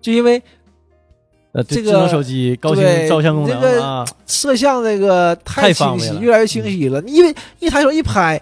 [0.00, 0.42] 就因为
[1.52, 7.00] 呃，这个智能手机高清照相功能这个啊，摄像这个太清晰，越来越清晰了。
[7.00, 8.40] 你因为一抬手一拍，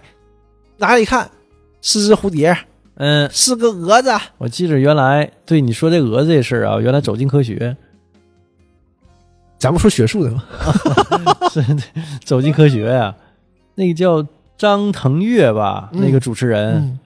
[0.77, 1.29] 拿来一看，
[1.81, 2.57] 是只蝴蝶，
[2.97, 4.11] 嗯，是个蛾子。
[4.37, 7.75] 我记着原来对你说这蛾子这事儿啊，原来走进科学
[9.57, 10.43] 咱不说学术的吗？
[11.51, 11.63] 是
[12.23, 13.15] 走进科学呀、
[13.75, 14.25] 那个叫
[14.57, 16.99] 张腾岳吧，嗯那个主持人、嗯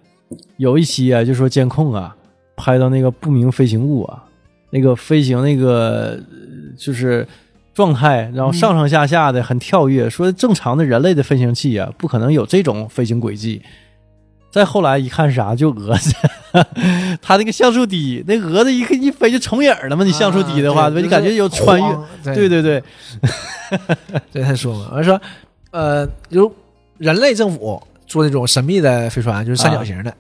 [0.56, 2.16] 有一期啊，就说监控啊，
[2.56, 4.24] 拍到那个不明飞行物啊，
[4.70, 7.28] 那个飞行那个呃就是
[7.74, 13.62] 状态，然后上上下下的很跳跃，说正常的人类的飞行器啊，不可能有这种飞行轨迹。
[14.52, 16.14] 再后来一看是啥，就蛾子，
[17.22, 20.04] 他那个像素低，那蛾子一个一飞就重影了嘛。
[20.04, 21.02] 你像素低的话，啊对？
[21.02, 22.84] 你感觉有穿越，越对对对，
[24.34, 25.20] 对， 他说嘛，完说，
[25.72, 26.54] 呃，有
[26.98, 30.14] 人类政府做那种神秘的飞船，就是三角形的，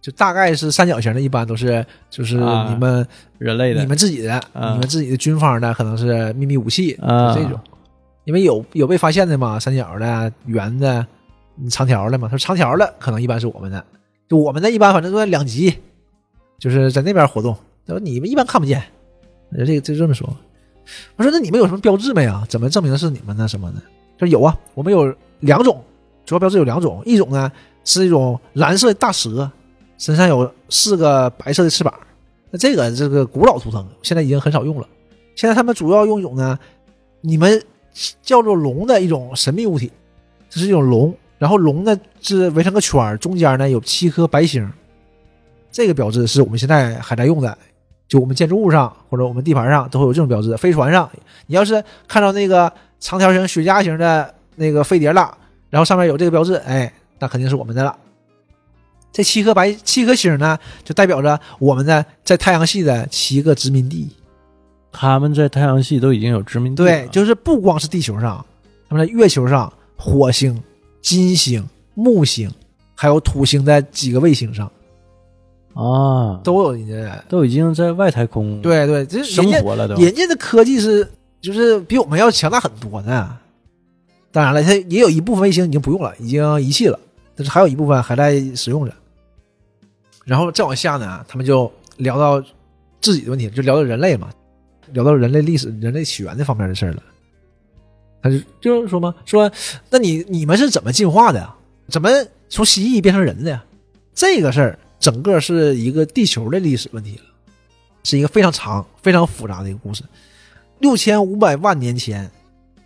[0.00, 7.60] 就大概是三角形的，一般都是就是啊你们、人类的你们自己的、啊你们自己的军方的，可能是秘密武器，啊就这种。
[8.24, 11.06] 因为有有被发现的嘛，三角的、圆的、嗯
[11.54, 12.28] 你长条的嘛。
[12.28, 13.84] 他说长条的可能一般是我们的，
[14.28, 15.74] 就我们的一般反正都在两极，
[16.58, 17.56] 就是在那边活动。
[17.86, 18.82] 他说你们一般看不见，
[19.52, 20.28] 这个就这么说。
[21.16, 22.44] 我说那你们有什么标志没啊？
[22.48, 23.48] 怎么证明是你们呢？
[23.48, 23.78] 什么的？
[24.18, 25.82] 他说有啊，我们有两种，
[26.24, 27.50] 主要标志有两种，一种呢
[27.84, 29.50] 是一种蓝色的大蛇，
[29.98, 31.92] 身上有四个白色的翅膀。
[32.50, 34.86] 那这个这个古老图腾现在已经很少用了，
[35.34, 36.58] 现在他们主要用一种呢，
[37.20, 37.62] 你们
[38.22, 39.90] 叫做龙的一种神秘物体，
[40.48, 44.68] 这是一种龙，然后龙呢是围成个圈儿，中间呢有七颗白星，
[45.70, 47.56] 这个标志是我们现在还在用的，
[48.08, 50.56] 就我们建筑物上或者我们地盘上都会有这种标志。
[50.56, 51.10] 飞船上，
[51.46, 55.36] 你要是看到那个长条形、雪茄形的那个飞碟了，
[55.70, 57.96] 然后上面有这个标志，哎，那肯定是我们的了。
[59.12, 64.08] 这七颗白七颗星呢，就代表着我们呢在太阳系的七个殖民地。
[64.90, 68.44] 他们在太阳系都已经有殖民地了，对，就是不光是地球上，
[68.88, 70.60] 他们在月球上、火星、
[71.04, 71.62] 金星、
[71.92, 72.50] 木星，
[72.94, 74.66] 还有土星在几个卫星上
[75.74, 77.22] 啊，都有人家。
[77.28, 79.96] 都已经在外太空对对，这生活了都。
[79.96, 81.06] 人家的科技是
[81.42, 83.38] 就是比我们要强大很多呢。
[84.32, 86.98] 当然了，它也有一部分卫星已经不用了，已经遗弃了，
[87.36, 88.92] 但是还有一部分还在使用着。
[90.24, 92.42] 然后再往下呢，他们就聊到
[93.02, 94.30] 自己的问题，就聊到人类嘛，
[94.92, 97.02] 聊到人类历史、人类起源这方面的事儿了。
[98.24, 99.52] 他就就是说嘛，说
[99.90, 101.54] 那你你们是怎么进化的呀？
[101.90, 102.08] 怎么
[102.48, 103.62] 从蜥蜴变成人的呀？
[104.14, 107.24] 这个事儿整个是一个地球的历史问题了，
[108.02, 110.02] 是一个非常长、非常复杂的一个故事。
[110.78, 112.30] 六千五百万年前，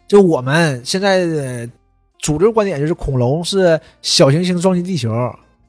[0.09, 1.71] 就我们现在的
[2.19, 5.09] 主流观点就是恐龙是小行星撞击地球，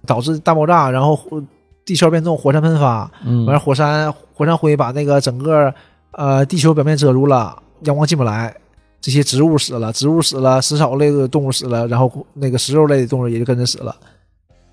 [0.08, 1.40] 导致大爆炸，然后火
[1.86, 5.72] 地壳变动，火山喷发，嗯，完了火山火山灰把那个整个
[6.12, 8.56] 呃地球表面遮住了，阳光进不来，
[9.02, 13.96] 这些植物死了，植物死了，食草类的动物死了，然后那个食肉类的动物也就跟着死了。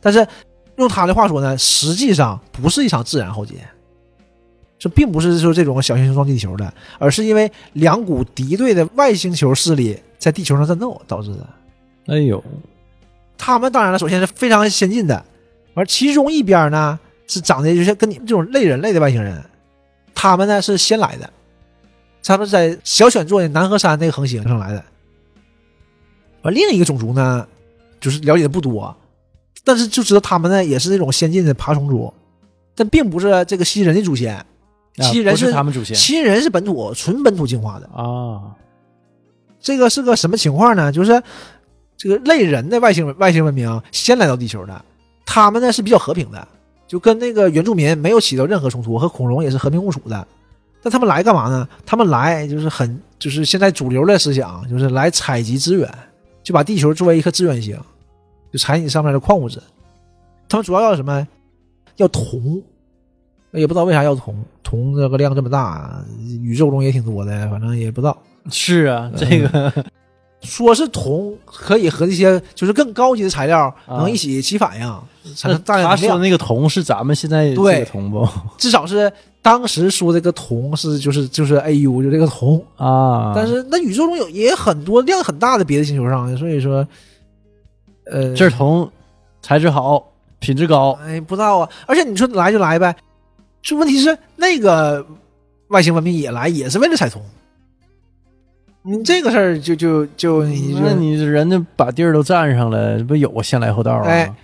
[0.01, 0.27] 但是
[0.77, 3.55] 用他的话说呢，实际上不是一场自然浩劫，
[4.79, 11.47] 这并不是说这种小行星撞地球的，而是因为两股敌对的外星球势力在地球上战斗导致的。
[12.07, 12.43] 哎呦，
[13.39, 15.25] 他们当然了，首先是非常先进的，
[15.75, 19.43] 而其中一边呢是长得就是跟你这种类人类的外星人，
[20.15, 21.29] 他们呢是先来的，
[22.27, 24.85] 他们在小犬座的南河山那个恒星上来的。
[26.43, 27.47] 而另一个种族呢，
[28.01, 28.95] 就是了解的不多，
[29.65, 32.13] 但是就知道他们呢也是那种先进的爬虫族，
[32.75, 34.45] 但并不是这个蜥蜴人的祖先，
[34.97, 37.87] 蜥蜴人是是他们祖先蜥蜴人是本土纯本土进化的。
[37.89, 38.55] 啊，
[39.61, 40.93] 这个是个什么情况呢？
[40.93, 41.23] 就是
[41.97, 44.85] 这个类人的外星外星文明先来到地球的，
[45.25, 46.47] 他们呢是比较和平的，
[46.87, 50.27] 就跟那个原住民没有起到任何冲突，和恐龙也是和平共处的。
[50.87, 51.69] 但他们来干嘛呢？
[51.85, 55.93] 他们来就是很就是现在主流的思想，就是来采集资源，
[56.45, 57.77] 就把地球作为一颗资源星，
[58.53, 59.61] 就采你上面的矿物质。
[60.49, 61.27] 他们主要要什么？
[61.97, 62.63] 要铜，
[63.51, 66.01] 也不知道为啥要铜，铜这个量这么大，
[66.41, 68.17] 宇宙中也挺多的，反正也不知道。
[68.49, 69.73] 是啊，这个
[70.43, 74.87] 说是铜可以和这些就是更高级的材料啊能一起起反应，
[75.35, 75.91] 产那生大量能量。
[75.91, 79.13] 他说的那个铜是咱们现在这对个铜不 至少是
[79.47, 83.33] 当时说这个铜是就是就是 AU 就这个铜，啊？
[83.33, 86.85] 但是那宇宙中有也很多量很大的别的星球上，所以说，
[88.11, 88.91] 呃，这铜
[89.41, 90.05] 材质好，
[90.41, 91.71] 品质高，哎不知道啊。
[91.87, 92.97] 而且你说来就来呗，
[93.63, 95.07] 这问题是那个
[95.69, 97.23] 外星文明也来也是为了采铜。
[98.83, 104.09] 你这个事儿就就就你就那你人家把地儿都占上了，这不有个先来后到啊？
[104.09, 104.35] 哎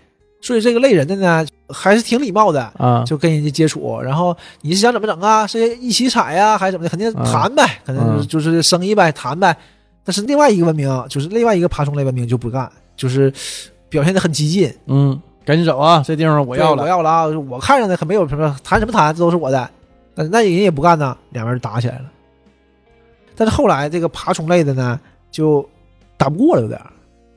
[0.43, 5.47] 所以这个类人的呢还是挺礼貌的，啊，就跟人家接触，然后你是想怎么整啊？
[5.47, 6.91] 是一起踩呀、还是怎么的？
[6.91, 9.57] 肯定谈呗，可能就是生意呗，谈呗。
[10.05, 13.33] 但是另外一个文明，就是另外一个爬虫类文明就不干，就是
[13.89, 14.75] 表现的很激进。
[14.87, 16.03] 嗯，赶紧走啊！
[16.05, 17.27] 这地方我要了，我要了啊！
[17.49, 19.71] 我看上的可没有什么谈什么谈，这都是我的。
[20.15, 22.05] 但是那人也不干呢，两边就打起来了。
[23.37, 24.99] 但是后来这个爬虫类的呢，
[25.31, 25.65] 就
[26.17, 26.87] 打不过了，有点儿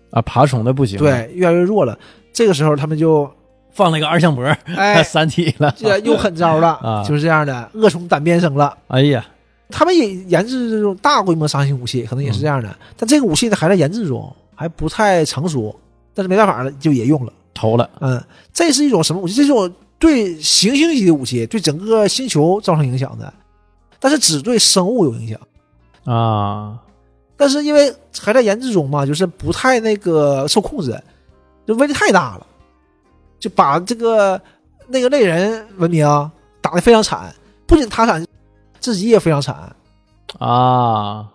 [0.10, 1.98] 啊，爬虫的不行，，对，越来越弱了。
[2.36, 3.32] 这个时候他们就
[3.72, 4.44] 放了一个二向箔，
[4.76, 8.78] 哎， 三体了，这又狠招了， 啊就是这样的，恶虫胆边生了。
[8.90, 9.26] 哎呀，
[9.70, 12.76] 他们也研制这种大规模杀伤性武器，可能也是这样的。
[12.98, 15.74] 但这个武器呢还在研制中，还不太成熟。
[16.14, 17.34] 但是没办法了，就也用了。
[17.54, 18.22] 投了，嗯，
[18.54, 19.34] 这是一种什么武器？
[19.34, 23.34] 这种对行星级的武器，对整个星球造成影响的，
[24.00, 25.40] 但是只对生物有影响。
[26.06, 26.78] 啊，
[27.38, 30.98] 但是因为还在研制中嘛，就是不太那个受控制，
[31.66, 32.46] 就威力太大了，
[33.40, 34.40] 就把这个
[34.88, 36.06] 那个类人文明
[36.62, 37.34] 打得非常惨，
[37.66, 38.26] 不仅他惨，
[38.80, 39.76] 自己也非常惨。
[40.40, 41.28] 啊，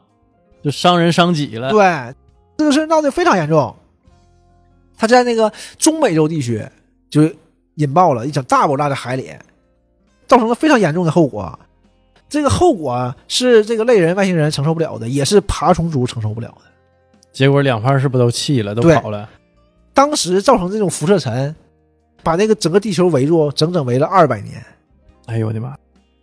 [0.62, 2.14] 就伤人伤己了，对，
[2.58, 3.74] 这个事闹得非常严重。
[4.98, 6.62] 他在那个中美洲地区
[7.08, 7.22] 就
[7.76, 9.32] 引爆了一场大爆炸在海里，
[10.26, 11.58] 造成了非常严重的后果。
[12.28, 16.62] 这个后果是这个类人外星人承受不了的，也是爬虫族承受不了的。
[17.32, 19.28] 结果两方是不是都气了，都跑了？
[20.00, 21.54] 当时造成这种辐射尘，
[22.22, 24.54] 把那个整个地球围住，整整围了二百年。
[25.26, 25.76] 哎呦我的妈！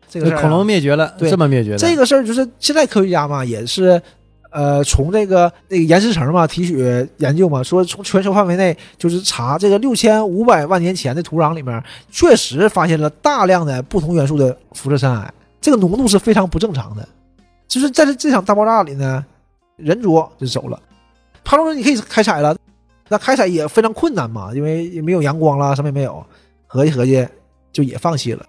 [0.10, 4.02] 这个恐龙灭绝了，对这么灭绝的，这个事儿就是现在科学家嘛，也是
[4.50, 17.08] 呃从这个那个岩石层嘛提取研究嘛，说从全球范围内就是查这个六千五百万年前的土壤里面，确实发现了大量的不同元素的辐射尘埃，这个浓度是非常不正常的。
[17.68, 19.24] 就是在这这场大爆炸里呢，
[19.76, 20.82] 人族就走了，
[21.44, 22.58] 爬虫族你可以开采了，
[23.10, 26.26] 那开采也非常困难嘛，因为也没有阳光啦，什么也没有，
[26.66, 27.26] 合计合计
[27.72, 28.46] 就也放弃了，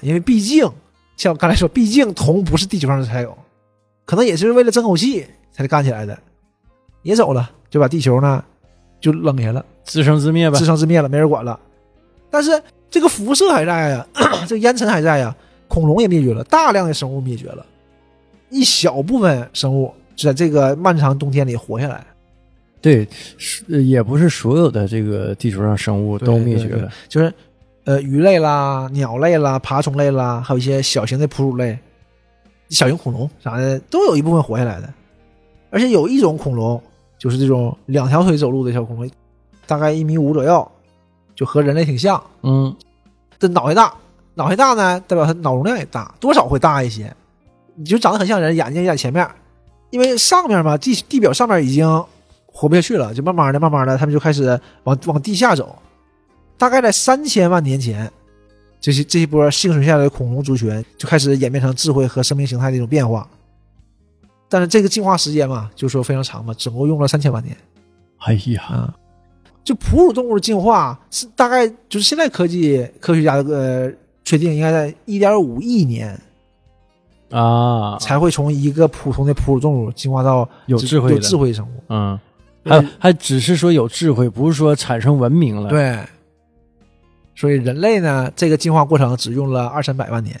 [0.00, 0.68] 因为毕竟
[1.16, 3.36] 像我刚才说，毕竟铜不是地球上才有，
[4.04, 6.18] 可能也是为了争口气才干起来的，
[7.02, 8.44] 也走了，就把地球呢
[9.00, 10.64] 就扔下了，自生自灭吧自。
[10.64, 11.58] 生自灭了，没人管了。
[12.30, 14.06] 但是这个辐射还在呀，
[14.46, 15.34] 这个烟尘还在呀，
[15.68, 17.64] 恐龙也灭绝了，大量的生物灭绝了，
[18.50, 22.04] 一小部分生物就在这个漫长冬天里活下来。
[22.84, 23.08] 对，
[23.82, 26.92] 也不是所有的这个地球上生物都灭绝了。
[27.08, 27.32] 就是
[27.84, 31.78] 呃鱼类啦、鸟类啦、爬虫类啦，还有一些小型的哺乳类、
[32.68, 34.92] 小型恐龙啥的，都有一部分活下来的。
[35.70, 36.78] 而且有一种恐龙，
[37.18, 39.10] 就是这种两条腿走路的小恐龙，
[39.66, 40.70] 大概一米五左右，
[41.34, 42.22] 就和人类挺像。
[42.42, 42.76] 嗯，
[43.38, 43.94] 这脑袋大，
[44.34, 47.10] 脑袋大呢，代表它脑容量也大，多少会大一些。
[47.76, 49.26] 你就长得很像人，眼睛也在前面，
[49.88, 52.04] 因为上面嘛，地地表上面已经
[52.56, 55.76] 活不下去了，就慢慢的、慢慢的，他们就开始往往地下走。
[56.56, 58.08] 大概在三千万年前，
[58.80, 63.28] 这些这一波幸存下来的恐龙族群就开始演变成智慧和生命形态的一种变化。
[64.48, 67.56] 但是这个进化时间嘛，就说非常长嘛，总共用了三千万年。
[68.18, 68.94] 哎呀，啊，
[69.64, 76.16] 就哺乳动物的进化是大概就是现在科技科学家的呃确定应该在一点五亿年
[77.30, 81.70] 啊，才会从一个普通的哺乳动物进化到有有智慧有，智慧生物。
[81.88, 82.18] 嗯，
[82.64, 85.98] 还还只是说有智慧，不是说产生文明了。，对，
[87.34, 90.40] 所以人类呢，这个进化过程只用了二三百万年，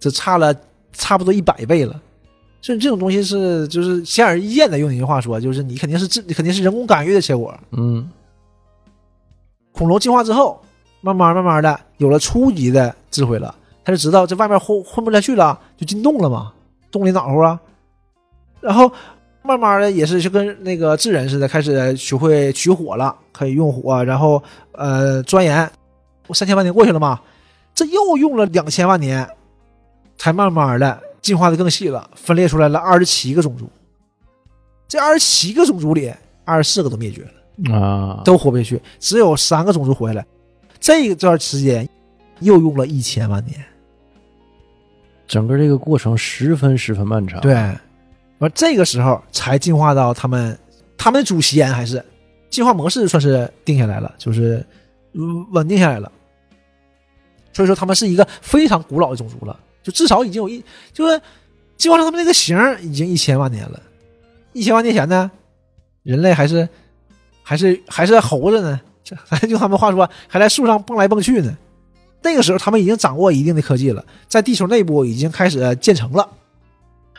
[0.00, 0.54] 这差了
[0.92, 2.00] 差不多一百倍了。
[2.60, 7.56] 所以这种东西是就是显而易见的，用一句话说，就是你肯定是智，肯定是人工干预的结果。
[7.70, 8.10] 嗯
[9.70, 10.60] 恐龙进化之后，
[11.00, 16.52] 慢慢慢慢的有了初级的智慧了，他就知道这外面混混不下去了，就进洞了嘛，
[16.90, 17.60] 洞里暖和啊。
[18.60, 18.90] 然后
[19.48, 25.70] 慢慢的也是就跟那个智人似的，开始学会取火了，可以用火，然后呃钻研。
[26.34, 27.18] 三千万年过去了嘛，
[27.74, 29.26] 这又用了两千万年，
[30.18, 33.66] 才慢慢的进化的更细了，分裂出来了二十七个种族。
[34.86, 36.12] 这二十七个种族里，
[36.44, 37.74] 二十四个都灭绝了。
[37.74, 40.26] 啊，都活不下去，只有三个种族活下来。
[40.78, 41.88] 这段时间
[42.40, 43.64] 又用了一千万年。
[45.26, 47.40] 整个这个过程十分十分漫长。
[47.40, 47.74] 对，
[48.38, 50.58] 完这个时候才进化到他们
[50.96, 52.04] 他们的祖先还是
[52.50, 54.64] 进化模式算是定下来了，就是
[55.50, 56.10] 稳定下来了。
[57.52, 61.20] 所以说他们是一个非常古老的种族了，就至少已经有一就是
[61.76, 63.80] 进化成他们那个型已经一千万年了。
[64.52, 65.30] 一千万年前呢，
[66.02, 66.68] 人类还是
[67.42, 71.56] 还是还是猴子呢，这还用他们话说还在树上蹦来蹦去呢。
[72.22, 76.28] 那个时候他们已经掌握一定的科技了，在地球内部已经开始建成了。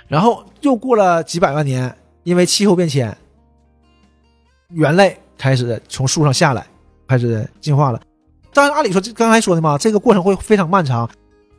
[0.10, 3.16] 然后又过了几百万年，因为气候变迁，
[4.72, 6.68] 猿类开始从树上下来，
[7.08, 8.02] 开始进化了。
[8.52, 11.08] 当然，按理说，这刚才说的嘛，这个过程会非常漫长。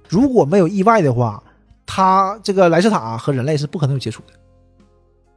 [0.08, 1.40] 如果没有意外的话，
[1.86, 4.34] 它这个莱斯塔和人类是不可能有接触的。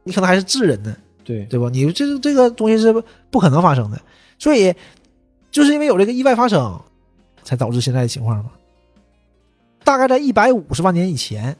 [0.02, 1.70] 你可能还是智人呢，对对吧？
[1.72, 2.92] 你这这个东西是
[3.30, 4.00] 不可能发生的，
[4.38, 4.74] 所以
[5.52, 6.78] 就是因为有这个意外发生，
[7.44, 8.50] 才导致现在的情况嘛。
[9.84, 11.56] 大概在一百五十万年以前，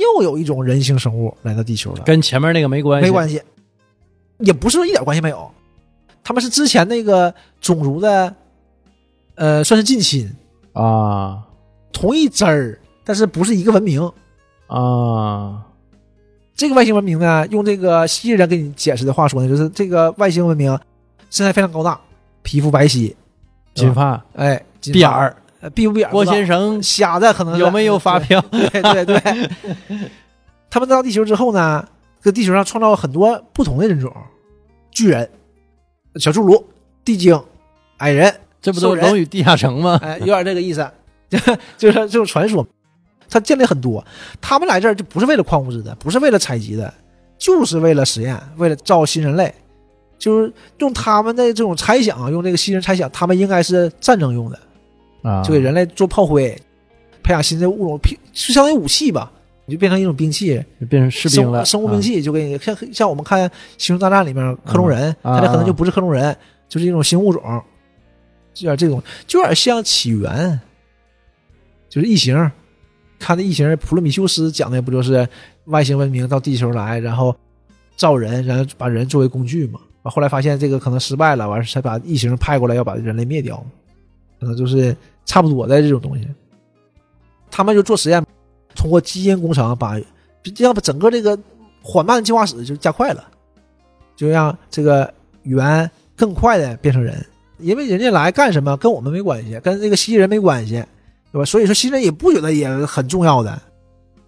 [0.00, 3.06] 又有一种人形生物来到地球了，跟前面那个没关系。
[3.06, 3.40] 没关系，
[4.38, 5.50] 也不是说一点关系没有，
[6.24, 8.34] 他们是之前那个种族的，
[9.34, 10.30] 呃，算是近亲，
[10.72, 11.46] 啊。
[11.92, 14.00] 同一支儿，但是不是一个文明。
[14.68, 15.66] 啊，
[16.54, 20.70] 这个外星文明呢，用这个蜥蜴人给你解释的话说呢，就是这个外星文明
[21.30, 22.00] 身材非常高大，
[22.42, 23.12] 皮肤白皙，
[23.74, 24.24] 金发。
[24.34, 25.34] 哎，金发，辫儿，呃
[25.74, 26.10] 闭不闭眼？
[26.10, 28.18] 郭先生生瞎子可能有没有发？
[28.18, 28.40] 票？
[28.50, 29.50] 对对对，对
[30.70, 31.86] 他们到地球之后呢，
[32.22, 34.12] 搁地球上创造了很多不同的人种，
[34.90, 35.28] 巨人、
[36.16, 36.64] 小侏儒、
[37.04, 37.38] 地精、
[37.98, 39.98] 矮人，这不都兽人龙与地下城吗？
[40.04, 40.88] 哎，有点这个意思，
[41.28, 41.38] 就
[41.76, 42.66] 就是这种传说。
[43.32, 44.04] 他建立很多，
[44.40, 46.92] 他们来这儿就不是为了矿物质的，不是为了采集的，
[47.38, 49.54] 就是为了实验，为了造新人类，
[50.18, 54.58] 就是用他们的这种猜想，用这个新人猜想，他们应该是战争用的，
[55.22, 56.56] 啊，就给人类做炮灰，
[57.22, 59.30] 培养新的物种，兵就相当于武器吧，
[59.66, 66.36] 你就变成一种兵器，就变成士兵了，生生物兵器，就给你像像我们看《星球大战》里面克隆人，啊他这可能就不是克隆人，
[66.68, 67.42] 就是一种新物种，
[68.54, 70.58] 就有点这种，就有点像起源，
[71.88, 72.50] 就是异形。
[73.18, 75.28] 看那异形，普罗米修斯讲的不就是
[75.66, 77.36] 外星文明到地球来，然后
[77.94, 79.78] 造人，然后把人作为工具嘛？
[80.04, 83.62] 后来发现这个可能失败了，完事才把异形派过来要把人类灭掉，
[84.40, 86.26] 可能就是差不多的这种东西。
[87.50, 88.24] 他们就做实验，
[88.74, 89.96] 通过基因工程把
[90.42, 91.38] 这样把整个这个
[91.82, 93.24] 缓慢的进化史就加快了，
[94.16, 97.24] 就让这个猿更快的变成人。
[97.58, 100.82] 因为人家来干什么跟我们没关系，跟这个蜥蜴人没关系，
[101.30, 101.44] 对吧？
[101.44, 103.60] 所以说蜥蜴人也不觉得也很重要的，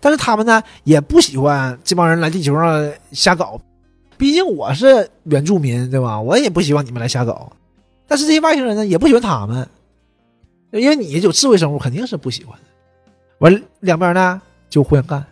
[0.01, 3.59] 但是他们呢也不喜欢这帮人来地球上瞎搞，
[4.19, 6.21] 毕竟我是原住民，对吧？
[6.21, 7.51] 我也不希望你们来瞎搞。
[8.07, 9.67] 但是这些外星人呢也不喜欢他们，
[10.73, 12.65] 因为你有智慧生物肯定是不喜欢的。
[13.39, 15.25] 完两边呢就互相干，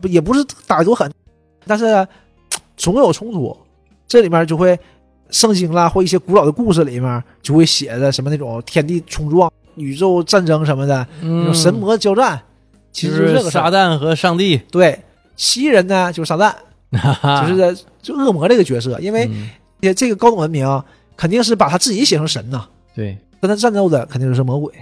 [0.00, 1.12] 不也不是打得多狠，
[1.66, 2.06] 但是
[2.76, 3.56] 总有冲突。
[4.08, 4.76] 这里面就会
[5.30, 12.42] 圣经啦或一些古老的故事里面就会写的什么那种天地冲撞、宇宙战争什么的，那嗯种神魔交战，
[12.90, 14.98] 其实就是这个撒旦和上帝，对，
[15.36, 16.52] 蜥蜴人呢就是撒旦，
[17.46, 20.82] 就是就恶魔这个角色，因为嗯这个高等文明
[21.16, 24.72] 肯定是把他自己写成神呐，对，跟他战斗的肯定就是魔鬼。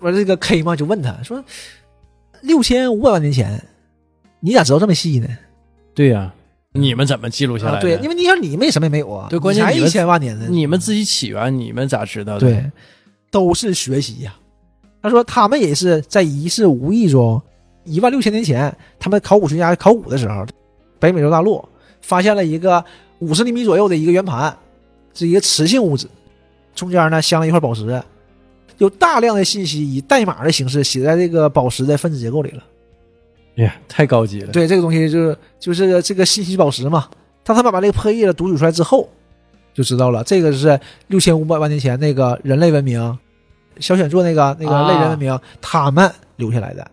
[0.00, 1.42] 完这个 K 嘛就问他说
[2.42, 3.62] ：“六千五百万年前，
[4.40, 5.26] 你咋知道这么细呢？
[5.94, 6.34] 对呀，
[6.72, 7.80] 你们怎么记录下来啊，的？
[7.80, 12.40] 对，因为你想你们也什么也没有啊，对关键你们你才一千万年呢，你们自己起源，你们咋知道的？
[12.40, 12.70] 对，
[13.30, 14.36] 都是学习呀、
[15.00, 17.40] 他说他们也是在一事无意中，
[17.84, 20.44] 一万六千年前，他们考古学家考古的时候，
[20.98, 21.66] 北美洲大陆
[22.02, 22.84] 发现了一个
[23.20, 24.54] 五十厘米左右的一个圆盘，
[25.14, 26.06] 是一个磁性物质，
[26.76, 28.00] 中间呢镶了一块宝石。
[28.78, 32.62] 有大量的信息以代码的形式写在这个宝石的分子结构里了。
[33.56, 34.52] 哎呀，太高级了。
[34.52, 37.08] 对，这个东西就是就是这个信息宝石嘛。
[37.42, 39.08] 当他们把这个破译了读取出来之后，
[39.72, 43.18] 就知道了这个是六千五百万年前那个人类文明，
[43.78, 46.86] 小选座那个那个类人文明、他们留下来的。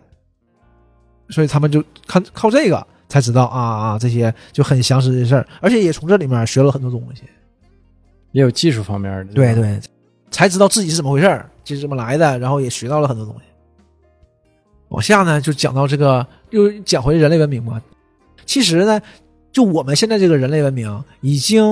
[1.28, 7.24] 所以他们就看靠这个才知道啊啊这些就很详实的事儿，而且也从这里面学了很多东西。
[8.34, 9.32] 也有技术方面的。
[9.32, 9.80] 对对，
[10.30, 13.42] 才知道自己是怎么回事儿，就是怎么来的，然后也学到了很多东西。
[14.88, 17.80] 往下呢，就讲到这个，又讲回人类文明嘛。
[18.44, 19.00] 其实呢，
[19.52, 21.62] 就我们现在这个人类文明，已经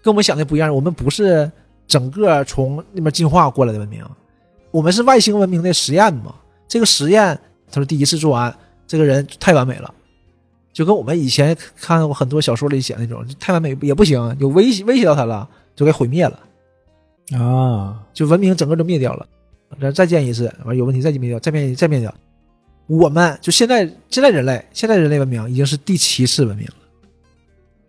[0.00, 0.72] 跟我们想的不一样。
[0.72, 1.50] 我们不是
[1.86, 4.04] 整个从那边进化过来的文明，
[4.70, 6.34] 我们是外星文明的实验嘛。
[6.68, 7.36] 这个实验，
[7.70, 9.92] 他说第一次做完，这个人太完美了，
[10.72, 15.48] 就跟我们以前看过很多小说里写那种，太完美也不行，有威胁威胁到他了，
[15.80, 16.38] 就给毁灭了。
[17.38, 19.26] 啊，就文明整个都灭掉了，
[19.78, 22.14] 然后再建一次，完有问题再灭掉，再灭再灭掉。
[22.86, 26.74] 我们就现在现在人类现在人类文明已经是第七次文明了，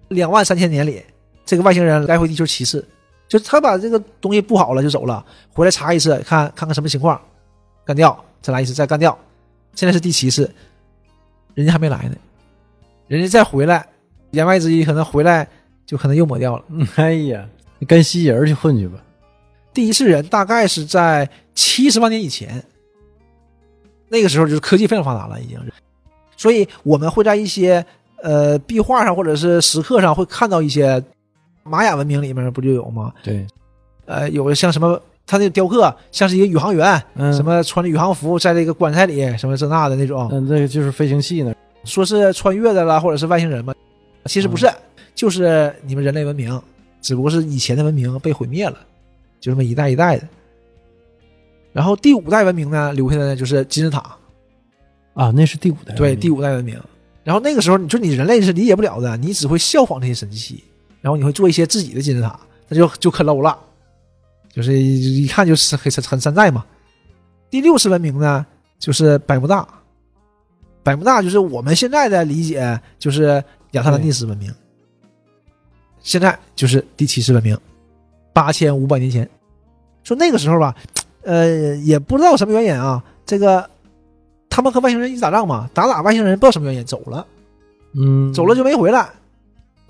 [0.07, 1.03] 两万三千年里，
[1.45, 2.87] 这个外星人来回地球七次，
[3.27, 7.19] 就是他把这个东西布好了就走了，回来查一次，看看看什么情况，
[7.83, 9.17] 干掉，再来一次再干掉，
[9.75, 10.49] 现在是第七次，
[11.55, 12.15] 人家还没来呢，
[13.07, 13.85] 人家再回来，
[14.29, 15.47] 言外之意可能回来
[15.83, 16.63] 就可能又抹掉了。
[16.69, 17.49] 嗯 哎呀，
[17.81, 18.99] 你跟蜥蜴人去混去吧。
[19.73, 22.63] 第一次人大概是在七十万年以前，
[24.07, 25.73] 那个时候就是科技非常发达了，已经是，
[26.37, 27.83] 所以我们会在一些
[28.21, 31.03] 呃壁画上或者是石刻上会看到一些
[31.63, 33.11] 玛雅文明里面不就有吗？
[33.23, 33.47] 对，
[34.05, 41.51] 呃，有的像什么，他那个雕刻像是一个宇航员，嗯，什么穿着宇航服在这个棺材里，什么这那的那种，嗯，这个就是飞行器呢。
[41.83, 43.73] 说是穿越的啦，或者是外星人嘛，
[44.25, 44.71] 其实不是，
[45.15, 46.61] 就是你们人类文明，
[47.01, 48.77] 只不过是以前的文明被毁灭了，
[49.39, 50.27] 就这么一代一代的。
[51.73, 54.15] 然后第五代文明呢，留下来的就是金字塔，
[55.13, 55.95] 啊，那是第五代。
[55.95, 56.79] 对，第五代文明。
[57.23, 60.63] 然后那个时候，你说你人类是理解不了的，你只会效仿这些神器，
[61.01, 63.57] 然后你会做一些自己的金字塔，那就就可 low 了，
[64.51, 66.65] 就是一看就是很很山寨嘛。
[67.49, 68.45] 第六次文明呢，
[68.79, 69.67] 就是百慕大，
[70.83, 74.53] 百慕大就是我们现在的理解，就是亚特兰蒂斯文明。
[76.01, 77.57] 现在就是第七次文明，
[78.33, 79.29] 八千五百年前。
[80.03, 80.75] 说那个时候吧，
[81.23, 83.69] 呃，也不知道什么原因啊，这个
[84.49, 87.25] 他们和外星人一起打仗嘛，打打外星人不知道什么原因走了，
[87.93, 89.07] 嗯，走了就没回来，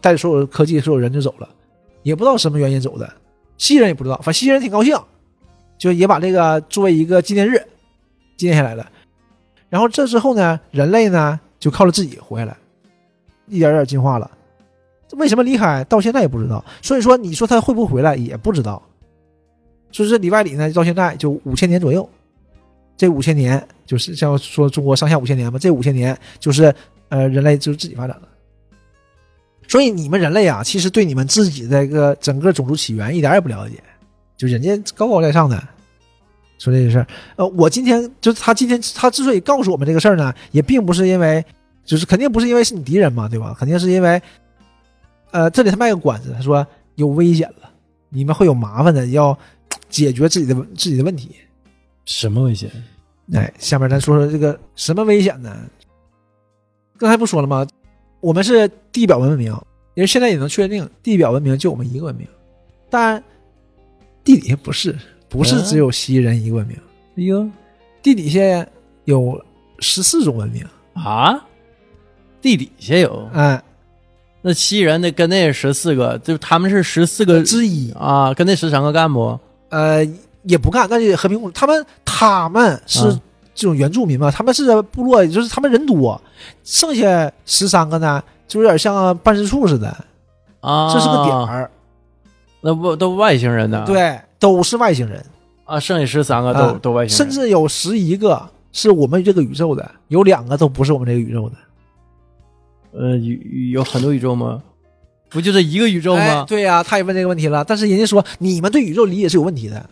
[0.02, 1.48] 带着所有科技所有人就走了，
[2.04, 3.10] 也不知道什么原因走的，
[3.58, 4.98] 西人也不知道，反正西人挺高兴，
[5.78, 7.66] 就也把这个作为一个纪念日
[8.36, 8.92] 纪念下来了。
[9.70, 12.58] 然后这之后呢，人类呢就靠着自己活下来，
[13.48, 14.30] 一点点进化了。
[15.18, 18.82] 为什么离开到现在也不知道，所以说你说他会不会回来也不知道。
[19.92, 22.08] 所以这里外里呢，到现在就五千年左右，
[22.96, 26.74] 这五千年就是像说中国上下五千年嘛，这五千年就是
[27.10, 28.28] 呃人类就是自己发展的。
[29.68, 33.76] 所以你们人类啊，其实对你们自己的一个整个种族起源一点也不了解，
[34.38, 35.62] 就人家高高在上的
[36.58, 37.08] 说这些事儿。
[37.36, 41.44] 呃，我今天就是他今天他之所以告诉我们这个事儿呢，也并不是因为
[41.84, 43.56] 就是肯定不是因为是你敌人嘛，对吧？
[43.58, 44.22] 肯定是因为
[45.32, 46.66] 呃这里他卖个关子，他说
[46.96, 47.70] 有危险了，
[48.10, 49.38] 你们会有麻烦的，要
[49.90, 51.32] 解决自己的自己的问题。
[52.06, 52.70] 什么危险？
[53.34, 55.56] 哎，下面咱说说这个什么危险呢？
[56.98, 57.66] 刚才不说了吗？
[58.20, 59.52] 我们是地表文明，
[59.96, 62.28] 因为现在也能确定地表文明就我们一个文明，
[62.90, 63.24] 但
[64.24, 64.96] 地底下不是，
[65.30, 66.78] 不是只有蜥蜴人一个文明，
[67.16, 67.50] 哎呦
[68.04, 68.40] 地底下
[69.06, 69.44] 有
[69.80, 70.64] 十四种文明。
[70.94, 71.44] 啊，
[72.42, 73.64] 地底下有哎，
[74.42, 79.40] 那七人那跟那十四个，就他们是十四个之一，啊，跟那十三个干不？
[79.70, 80.04] 呃，
[80.44, 81.54] 也不干，那就和平共处。
[81.54, 83.22] 他们他们是啊
[83.54, 86.20] 这种原住民嘛，他们是部落，就是他们人多，
[86.64, 89.88] 剩下十三个呢，就有点像办事处似的，
[90.60, 91.70] 啊，这是个点，儿。
[92.62, 93.84] 那不都外星人呢？
[93.86, 95.24] 对，都是外星人，
[95.66, 101.56] 啊，剩下十三个都、啊都外星人，甚至有十一个是我们这个宇宙的，有两个都不是我们这个宇宙的。
[102.94, 104.62] 呃，宇有很多宇宙吗？
[105.30, 106.46] 不就这一个宇宙哎吗？
[106.48, 109.90] 对呀、他也问这个问题了，但是人家说你们对宇宙理解是有问题的，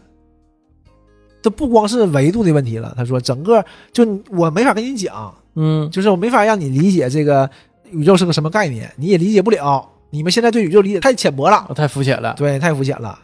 [1.42, 2.94] 这不光是维度的问题了。
[2.98, 7.50] 他说整个就我没法跟你讲，嗯，就是我没法让你理解这个
[7.92, 9.90] 宇宙是个什么概念，你也理解不了。
[10.10, 12.34] 你们现在对宇宙理解太浅薄了，哦太肤浅了。
[12.36, 13.18] 对，太肤浅了。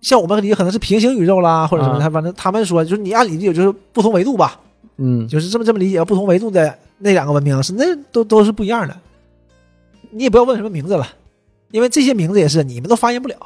[0.00, 4.60] 像我们理解可能是平行宇宙啦，或者什么，啊他反正他们说就是你按理解就是不同维度吧，
[4.98, 8.96] 嗯，就是这么这么理解，不同维度的那两个文明是那都都是不一样的。
[10.12, 11.08] 你也不要问什么名字了，
[11.72, 13.36] 因为这些名字也是你们都发现不了。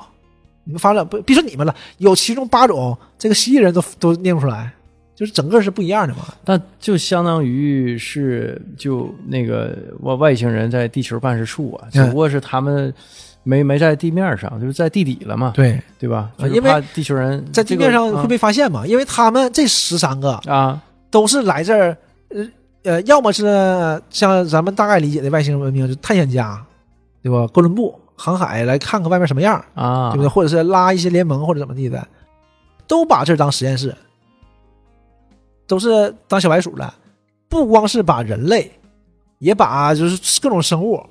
[0.66, 4.72] 你们发了不别说你们了，有其中八种，这个蜥蜴人都都念不出来，
[5.14, 6.22] 就是整个是不一样的嘛。
[6.46, 12.92] 那就相当于是就那个外外星人在地球办事处啊，只嗯不过是他们
[13.42, 16.30] 没没在地面上，就是在地底了嘛，对，对吧？
[16.38, 21.94] 啊因为地球人在地面上会被被发现嘛，因为他们这十三个啊都是来这儿，
[22.30, 22.42] 呃
[22.84, 23.44] 呃，要么是
[24.10, 26.62] 像咱们大概理解的外星文明，就探险家，
[27.22, 27.46] 对吧？
[27.52, 30.28] 哥伦布航海来看看外面什么样，啊，对不对？
[30.28, 32.06] 或者是拉一些联盟或者怎么地的，
[32.86, 33.94] 都把这儿当实验室，
[35.66, 36.94] 都是当小白鼠了。
[37.48, 38.70] 不光是把人类，
[39.38, 41.02] 也把就是各种生物，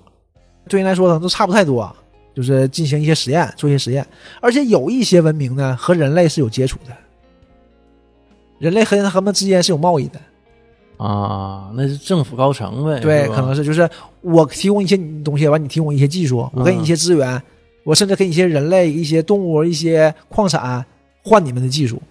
[0.69, 1.93] 对人来说可能都差不太多，
[2.36, 4.05] 就是进行一些实验，做一些实验。
[4.41, 6.95] 而且有一些文明呢和人类是有接触的，
[8.59, 10.21] 人类和他们之间是有贸易的。
[10.98, 13.89] 啊，那是政府高层呗，对，可能是就是
[14.22, 17.41] 我提供一些东西，完你提供一些技术，我给你一些资源，
[17.84, 20.86] 我甚至给你一些人类、一些动物、一些矿产
[21.24, 22.02] 换你们的技术。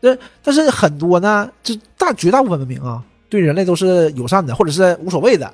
[0.00, 5.52] 但但是很多呢，就大绝大部分文明啊，对人类都是友善的，或者是无所谓的，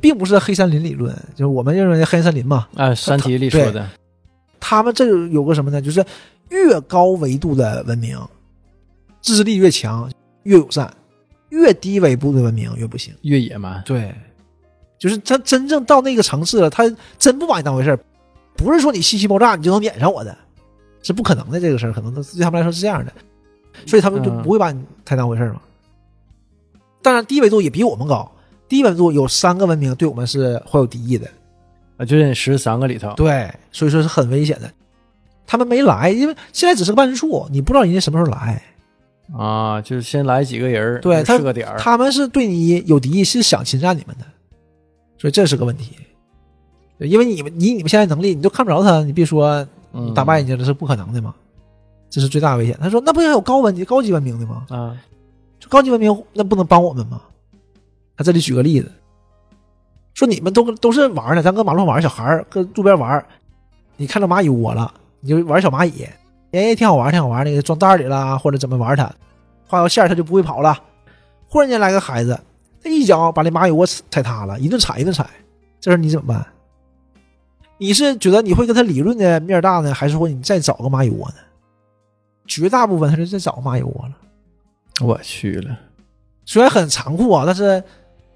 [0.00, 2.68] 并不是黑森林理论，就是我们认为的黑森林嘛。
[2.74, 3.88] 啊，《山体》里对说的
[4.60, 5.80] 他们这有个什么呢？
[5.80, 6.04] 就是
[6.50, 8.16] 越高维度的文明，
[9.22, 10.08] 自制力越强，
[10.44, 10.86] 越友善；
[11.52, 13.14] 越低维度的文明越不行。
[13.20, 14.14] 越野蛮，对，
[14.98, 17.98] 就是他真正到那个层次了，他真不把你当回事儿，
[18.56, 20.34] 不是说你信息爆炸你就能撵上我的，
[21.02, 21.60] 是不可能的。
[21.60, 23.12] 这个事儿可能对他们来说是这样的，
[23.86, 25.60] 所以他们就嗯不会把你太当回事儿嘛。
[27.02, 28.30] 当然，低维度也比我们高，
[28.66, 31.28] 低维度有三个文明对我们是怀有敌意的，
[31.98, 34.72] 啊，就这十三个里头，对，所以说是很危险的。
[35.46, 38.62] 他们没来，因为现在只是个办事处，你不知道人家什么时候来。
[39.36, 44.24] 啊，就是先来几个人儿，对他是个点儿，他们是对你有敌意，是想侵占你们的，
[45.18, 45.96] 所以这是个问题。
[46.98, 51.34] 因为你们以你们现在能力，你都看不着他，你别说嗯打败人家了，是不可能的嘛。
[52.08, 52.78] 这是最大的危险。
[52.80, 54.66] 他说：“那不是有高文级、高级文明的吗？
[54.68, 54.94] 啊，
[55.58, 57.22] 就高级文明那不能帮我们吗？”
[58.14, 58.92] 他这里举个例子，
[60.12, 63.24] 说你们都都是玩儿呢，咱搁马路上玩，小孩儿搁路边玩，
[63.96, 66.06] 你看到蚂蚁窝了，你就玩小蚂蚁，
[66.52, 69.04] 哎，挺好玩儿，挺好玩儿，那个装袋儿里了，或者怎么玩儿它，
[69.66, 70.78] 画条线儿它就不会跑了。
[71.48, 72.38] 忽然间来个孩子，
[72.82, 75.28] 他一脚把那蚂蚁窝踩塌了，一顿踩一顿踩，
[75.80, 76.46] 这时候你怎么办？
[77.78, 81.34] 你是觉得你会跟他理论的面儿大呢，还是说你再找个蚂蚁窝呢？
[82.46, 84.16] 绝大部分他是再找个蚂蚁窝了。
[85.00, 85.76] 我去了，
[86.44, 87.82] 虽然很残酷啊，但是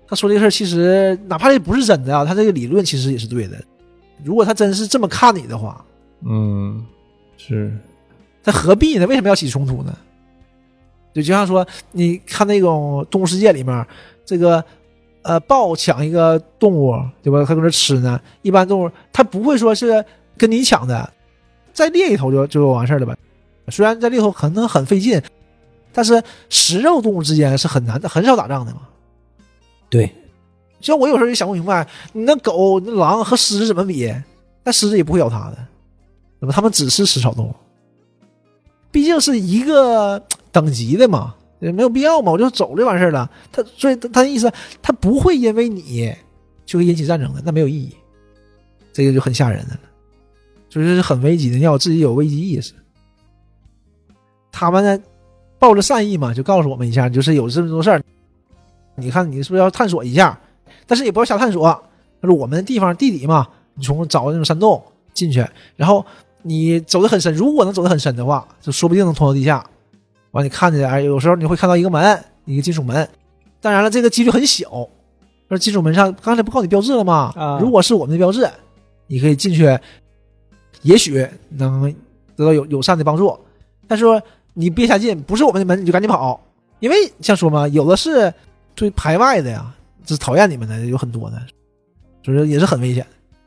[0.08, 3.56] 他说这个事儿其实哪怕这不是真的啊，他这个理论其实也是对的。
[4.24, 5.84] 如果他真是这么看你的话，
[6.24, 6.84] 嗯，
[7.36, 7.76] 是，
[8.46, 9.06] 他何必呢？
[9.08, 9.92] 为什么要起冲突呢？
[11.12, 13.84] 就就像说，你看那种动物世界里面，
[14.24, 14.64] 这个
[15.22, 16.94] 呃豹抢一个动物，
[17.24, 17.44] 对吧？
[17.44, 18.20] 它搁那吃呢。
[18.42, 20.04] 一般动物它不会说是
[20.38, 21.12] 跟你抢的，
[21.72, 23.16] 再猎一头就就完事儿了吧？
[23.68, 25.20] 虽然在猎头可能很费劲，
[25.92, 28.82] 但是食肉动物之间是很难的，很少打仗的嘛。
[29.90, 30.08] 对，
[30.80, 34.14] 像我有时候也想不明白，你那狗、那狼和狮子怎么比？
[34.62, 35.58] 那狮子也不会咬它的，
[36.38, 37.54] 那么它们只吃食草动物，
[38.96, 40.18] 毕竟是一个
[40.50, 43.30] 等级的嘛，也没有必要嘛，我就走就完事儿了。
[43.52, 46.10] 他所以他他的意思，他不会因为你
[46.64, 47.94] 就会引起战争的，那没有意义，
[48.94, 49.80] 这个就很吓人的了，
[50.70, 52.72] 所以是很危急的，要自己有危机意识。
[54.50, 54.98] 他们呢，
[55.58, 58.02] 抱着善意嘛，就告诉我们一下，就是有这么多事儿，
[58.94, 60.40] 你看你是不是要探索一下？
[60.86, 61.70] 但是也不要瞎探索。
[62.22, 64.82] 他说我们的地方地底嘛，你从找那种山洞
[65.12, 66.02] 进去，然后
[66.46, 69.64] 你走得很深，如果能走得很深的话，就说不定能通到地下。
[70.30, 73.08] 完，你看见哎，有时候你会看到一个门，一个金属门。
[73.60, 74.88] 当然了，这个几率很小。
[75.48, 77.32] 说金属门上刚才不告诉你标志了吗？
[77.36, 78.48] 啊如果是我们的标志，
[79.06, 79.78] 你可以进去，
[80.82, 81.92] 也许能
[82.36, 83.36] 得到友友善的帮助。
[83.88, 84.22] 但是说
[84.54, 86.40] 你别瞎进，不是我们的门你就赶紧跑，
[86.80, 88.32] 因为像说嘛，有的是
[88.74, 89.74] 对排外的呀，
[90.04, 91.40] 就是讨厌你们的有很多的，
[92.24, 93.06] 所以说也是很危险。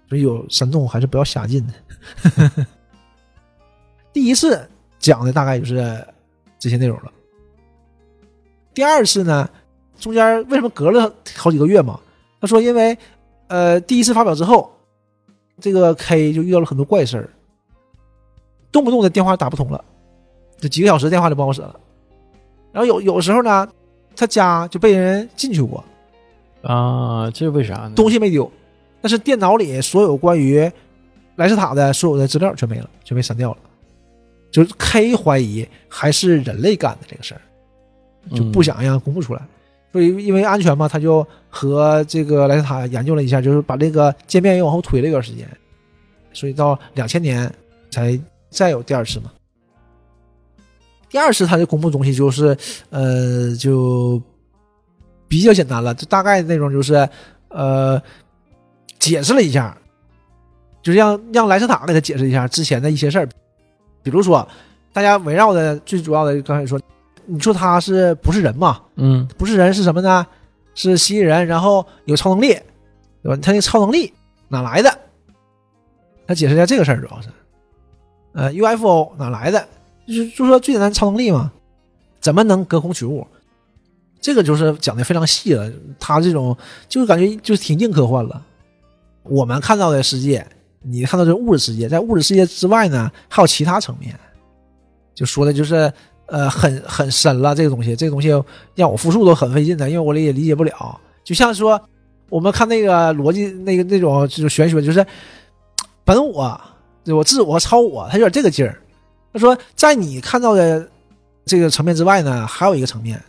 [0.09, 2.65] 所以有山洞还是不要瞎进的。
[4.11, 6.05] 第一次讲的大概就是
[6.57, 7.11] 这些内容了。
[8.73, 9.49] 第二次呢，
[9.99, 11.99] 中间为什么隔了好几个月嘛？
[12.39, 12.97] 他说因为
[13.47, 14.71] 呃第一次发表之后，
[15.59, 17.29] 这个 K 就遇到了很多怪事儿，
[18.71, 19.83] 动不动的电话打不通了，
[20.57, 21.77] 就几个小时电话就不好使了。
[22.71, 23.67] 然后有有时候呢，
[24.15, 25.83] 他家就被人进去过，
[26.61, 27.93] 啊，这为啥呢？
[27.95, 28.49] 东西没丢，
[29.01, 30.71] 但是电脑里所有关于
[31.35, 33.57] 莱斯塔的所有的资料全没了，全被删掉了。
[34.51, 37.41] 就是 K 怀疑还是人类干的这个事儿，
[38.35, 39.41] 就不想让公布出来。
[39.91, 45.47] 所以因为安全嘛，他就和这个莱斯塔研究了一下，就是把这个界面又往后推了一段时间，
[46.31, 47.51] 所以到两千年
[47.89, 48.19] 才
[48.49, 49.31] 再有第二次嘛。
[51.09, 52.55] 第二次他就公布东西就是，
[52.91, 54.21] 呃，就
[55.27, 57.09] 比较简单了，就大概内容就是，
[57.47, 57.99] 呃，
[58.99, 59.75] 解释了一下，
[60.83, 63.27] 就是让让莱斯塔给他解释一下之前的一些事儿，
[64.03, 64.47] 比如说，
[64.93, 66.79] 大家围绕的最主要的，刚才说，
[67.25, 68.81] 你说他是不是人嘛？
[68.95, 70.25] 嗯不是人是什么呢？
[70.75, 72.57] 是蜥蜴人，然后有超能力，
[73.21, 73.39] 对吧？
[73.41, 74.13] 他那超能力
[74.47, 74.97] 哪来的？
[76.25, 77.29] 他解释一下这个事儿，主要是，
[78.33, 79.67] 呃，UFO 哪来的？
[80.07, 81.51] 就是就说最简单超能力嘛，
[82.21, 83.27] 怎么能隔空取物？
[84.21, 85.71] 这个就是讲的非常细了。
[85.99, 86.55] 他这种
[86.87, 88.41] 就是感觉就是挺硬科幻了。
[89.23, 90.45] 我们看到的世界，
[90.81, 94.17] 你看到这物质世界，在物质世界之外呢，还有其他层面，
[95.13, 95.91] 就说的就是
[96.27, 97.53] 呃很很深了。
[97.53, 98.29] 这个东西，这个东西
[98.75, 100.99] 让我复述都很费劲的，因为我也理解不了。
[101.23, 101.79] 就像说
[102.29, 105.05] 我们看那个逻辑，那个那种就是玄学，就是
[106.03, 106.59] 本我、
[107.05, 108.81] 我自我、超我，他有点这个劲儿。
[109.33, 110.89] 他说，在你看到的
[111.45, 113.21] 这个层面之外呢，还有一个层面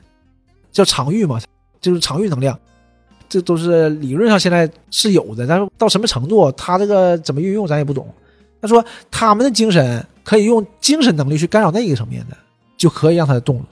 [0.70, 1.40] 叫场域嘛，
[1.80, 2.58] 就是场域能量，
[3.30, 8.12] 这都是理论上现在是有的，但是到什么程度，他这个怎么运用咱也不懂。
[8.60, 12.36] 他说他们的精神可以用精神能力去干扰那一个层面的，
[12.76, 13.68] 就可以让他动了。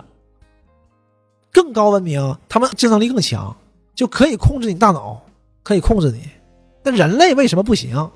[1.52, 3.54] 更高文明，他们精神能力更强，
[3.94, 5.20] 就可以控制你大脑，
[5.64, 6.20] 可以控制你。
[6.84, 8.11] 那人类为什么不行？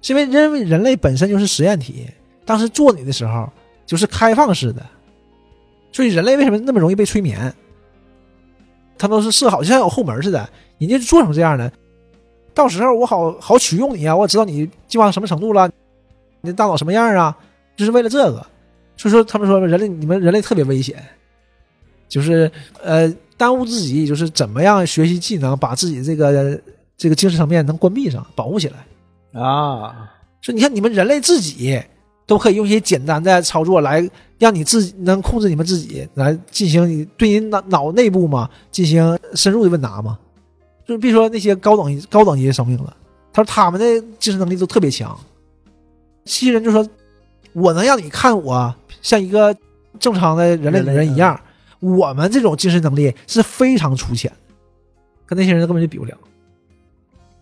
[0.00, 2.06] 是因为因为人类本身就是实验体，
[2.46, 3.46] 当时做你的时候
[3.84, 4.84] 就是开放式的，
[5.92, 7.54] 所以人类为什么那么容易被催眠？
[8.98, 11.70] 他都是设好，就像有后门似的，人家做成这样的，
[12.54, 15.70] 到时候我好好取用你啊，我知道你进化到什么程度了，
[16.40, 17.36] 你的大脑什么样啊，
[17.76, 18.46] 就是为了这个。
[18.96, 21.04] 所以说，他们说人类你们人类特别危险，
[22.08, 22.50] 就是
[22.82, 26.58] 呃耽误自己就是怎么样学习技能，把自己这个
[26.96, 29.38] 这个精神层面能关闭上，保护起来。
[29.38, 31.78] 啊，说你看你们人类自己
[32.26, 34.08] 都可以用一些简单的操作来
[34.38, 40.18] 让你自己能控制你们自己来进行你对你脑脑内部嘛进行深入的问答嘛，
[40.84, 42.96] 就是别说那些高等高等级的生命了，
[43.32, 43.86] 他说他们的
[44.18, 45.18] 精神能力都特别强。
[46.24, 46.86] 蜥蜴人就说
[47.54, 49.56] ：“我能让你看我像一个
[50.00, 51.40] 正常的人类女人一样，
[51.78, 54.32] 我们这种精神能力是非常粗浅，
[55.24, 56.18] 跟那些人根本就比不了。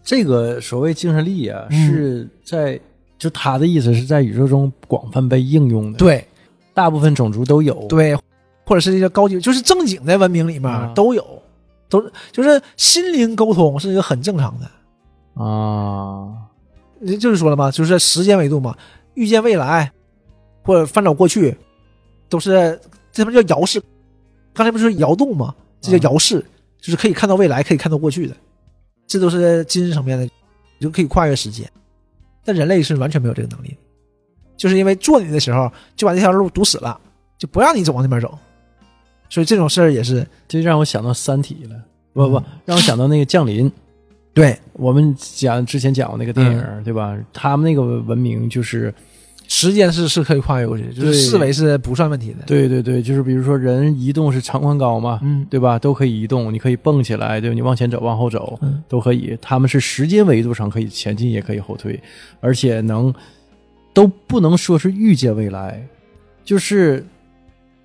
[0.03, 2.79] 这个所谓精神力啊，嗯是在
[3.25, 6.23] 就他的意思是在宇宙中广泛被应用的，，对
[6.75, 8.15] 大部分种族都有，对，
[8.67, 11.27] 或者是一些高级，就是正经的文明里面啊都有，
[11.89, 15.43] 都就是心灵沟通是一个很正常的。
[15.43, 16.35] 啊，
[17.01, 18.77] 你就是说了嘛，就是时间维度嘛，
[19.15, 19.91] 预见未来
[20.63, 21.57] 或者翻找过去，
[22.29, 22.79] 都是
[23.11, 23.83] 这不叫遥视。
[24.53, 25.55] 刚才不是说摇动吗？
[25.81, 26.45] 这叫遥视，
[26.79, 28.37] 就是可以看到未来，可以看到过去的，
[29.07, 30.29] 这都是精神层面的，
[30.79, 31.67] 就可以跨越时间。
[32.45, 33.77] 但人类是完全没有这个能力，
[34.57, 37.01] 就是因为做你的时候就把这条路堵死了，
[37.39, 38.39] 就不让你走往那边走。
[39.31, 41.77] 所以这种事儿也是这让我想到《三体》了，
[42.13, 43.69] 不不嗯，让我想到那个《降临》。
[44.33, 47.17] 对我们讲之前讲过那个电影，对吧？
[47.33, 48.93] 他们那个文明就是，
[49.47, 55.79] 时间是是可以跨越过去，就是对四维是不算问题的。，对对对，就是比如说人移动是长宽高嘛，嗯，对吧？
[55.79, 57.55] 都可以移动，你可以蹦起来，对吧？
[57.55, 59.37] 你往前走，往后走，嗯都可以。
[59.41, 62.01] 他们是时间维度上可以前进，也可以后退，
[62.41, 63.15] 而且能
[63.93, 65.87] 都不能说是预见未来，
[66.45, 67.05] 就是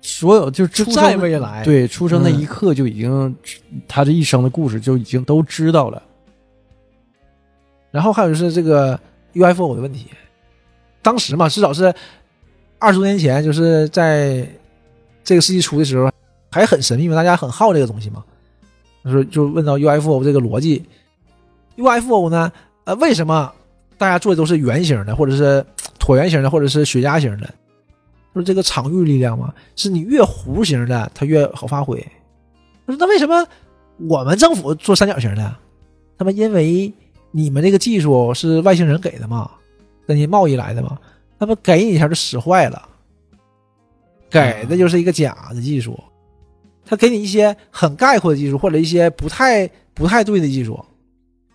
[0.00, 1.62] 所有就是出生在未来。
[1.62, 3.36] 对出生那嗯一刻就已经、
[3.86, 6.02] 他这一生的故事就已经都知道了。
[7.90, 8.98] 然后还有就是这个
[9.34, 10.06] UFO 的问题，
[11.02, 11.92] 当时嘛，至少是
[12.78, 14.46] 二十多年前，就是在
[15.24, 16.10] 这个世纪初的时候，
[16.50, 18.24] 还很神秘嘛，大家很好这个东西嘛。
[19.02, 20.84] 就是就问到 UFO 这个逻辑
[21.76, 22.52] ，UFO 呢，
[22.84, 23.50] 呃，为什么
[23.96, 25.64] 大家做的都是圆形的，或者是
[25.98, 27.48] 椭圆形的，或者是雪茄形的？
[28.34, 31.98] 就是这个场域力量嘛，是你越弧形的，它越好发挥。
[32.86, 33.46] 说那为什么
[34.08, 35.56] 我们政府做三角形的？
[36.18, 36.92] 他们因为
[37.30, 39.50] 你们这个技术是外星人给的嘛，
[40.10, 40.98] 跟你贸易来的嘛，
[41.38, 42.88] 那不给你一下就使坏了，
[44.28, 45.96] 给的就是一个假的技术，
[46.84, 50.84] 他给你一些很概括的技术，或者一些不太不太对的技术，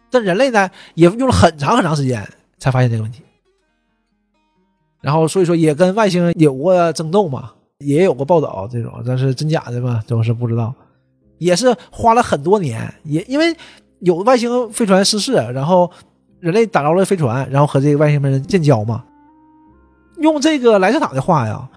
[0.10, 2.26] 但人类呢也用了很长很长时间
[2.58, 3.22] 才发现这个问题，
[5.02, 10.74] 然后所以说也跟外星人有过争斗嘛，也有过报道这种，但是真假的嘛都是不知道，
[11.40, 13.54] 也是花了很多年，也因为。
[14.00, 15.90] 有外星飞船失事，然后
[16.46, 19.04] 人类打着了飞船，然后和这个外星人建交嘛。
[20.18, 21.68] 用这个莱斯塔的话呀，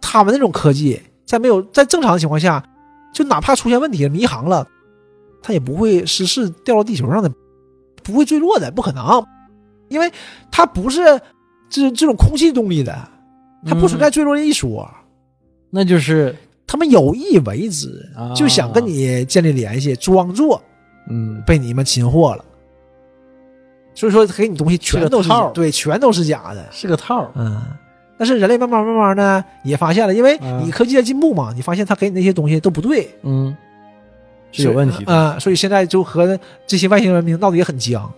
[0.00, 2.64] 他们那种科技在没有在正常的情况下，
[3.12, 4.66] 就哪怕出现问题迷航了，
[5.42, 7.30] 它也不会失事掉到地球上的，
[8.02, 9.22] 不会坠落的，不可能，
[9.88, 10.10] 因为
[10.50, 11.20] 它不是
[11.68, 12.96] 这这种空气动力的，
[13.66, 14.90] 它不存在坠落的一说。
[15.68, 16.34] 那就是
[16.66, 20.62] 他们有意为之，啊就想跟你建立联系，装作
[21.10, 22.44] 嗯，被你们擒获了。
[24.00, 26.66] 所以说给你东西全都是对，全都是假的。
[26.72, 27.30] 是个套儿。
[27.34, 27.60] 嗯，
[28.16, 33.54] 但是人类慢慢慢慢呢也发现了，因为嗯你科技在进步嘛，你发现他给你那些东西都不对，嗯，
[34.52, 35.14] 是有问题的。
[35.14, 38.10] 啊、所以现在就和这些外星文明闹得也很僵。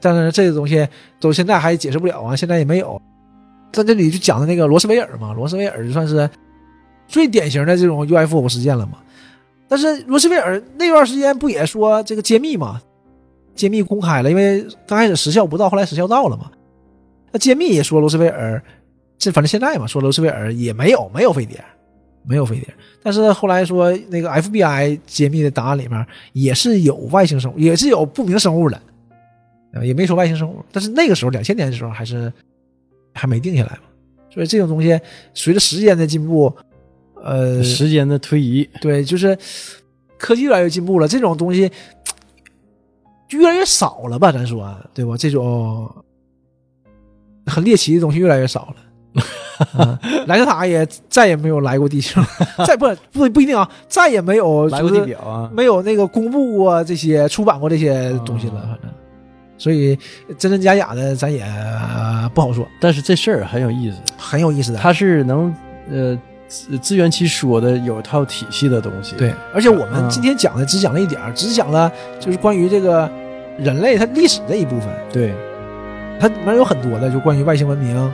[0.00, 0.86] 但是这个东西
[1.18, 3.02] 都现在还解释不了啊，现在也没有。
[3.72, 6.30] 在这里就讲的那个罗斯威尔嘛，罗斯威尔就算是
[7.08, 8.98] 最典型的这种 UFO 事件了嘛。
[9.66, 12.80] 但是罗斯威尔那段时间不也说这个揭秘嘛，
[13.56, 16.50] 揭秘公开了，因为刚开始时效不到，后来时效到了嘛。
[17.32, 18.62] 那揭秘也说罗斯威尔，
[19.18, 21.62] 这反正现在嘛，说罗斯威尔也没有没有飞碟，
[22.24, 22.72] 没有飞碟。
[23.02, 28.80] 但是后来说那个 FBI 揭秘的档案里面也是有外星生物，也是有不明生物的，
[29.72, 30.64] 呃，也没说外星生物。
[30.70, 32.32] 但是那个时候两千年的时候还是
[33.12, 33.82] 还没定下来嘛，
[34.30, 34.98] 所以这种东西
[35.34, 36.52] 随着时间的进步，
[37.22, 39.36] 呃，时间的推移，对，就是
[40.18, 41.74] 科技越来越进步了，这种东西就
[43.30, 44.30] 越来越少了吧？
[44.32, 45.16] 咱说对吧？
[45.16, 45.90] 这种
[47.46, 48.76] 很猎奇的东西越来越少了。
[49.78, 52.20] 嗯莱特塔也再也没有来过地球，
[52.66, 55.50] 再不不不一定啊，再也没有来过地表啊。
[55.54, 58.90] 没有那个公布过这些、出版过这些东西了，啊反正，
[59.56, 59.96] 所以
[60.36, 64.78] 真真假假的咱也、呃不好说，但是这事儿很有意思，很有意思的。
[64.78, 65.54] 它是能
[65.90, 66.18] 呃
[66.48, 69.16] 自自圆其说的，有一套体系的东西。
[69.16, 71.90] 对，而且我们嗯今天讲的只讲了一点儿，只讲了
[72.20, 73.10] 就是关于这个
[73.58, 75.34] 人类它历史的一部分，对，
[76.20, 78.12] 它里面有很多的就关于外星文明，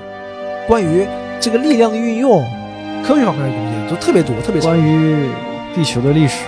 [0.67, 1.07] 关于
[1.41, 2.43] 这个力量的运用，
[3.05, 4.71] 科学方面的东西都特别多，特别多。
[4.71, 5.29] 关于
[5.75, 6.45] 地球的历史、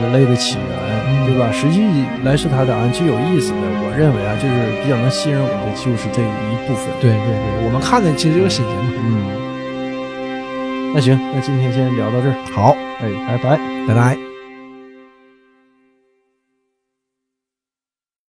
[0.00, 0.66] 人类的起源，
[1.06, 1.50] 嗯对吧？
[1.52, 1.80] 实际
[2.22, 6.92] 莱斯塔档案最有意思的，我认为啊，就是比较能吸引我的，就是这一部分。
[7.00, 8.92] 对对对，我们看的其实就是新鲜嘛。
[8.98, 9.43] 嗯，
[10.94, 12.36] 那行，那今天先聊到这儿。
[12.52, 13.58] 好，哎，拜拜。
[13.88, 14.33] 拜拜。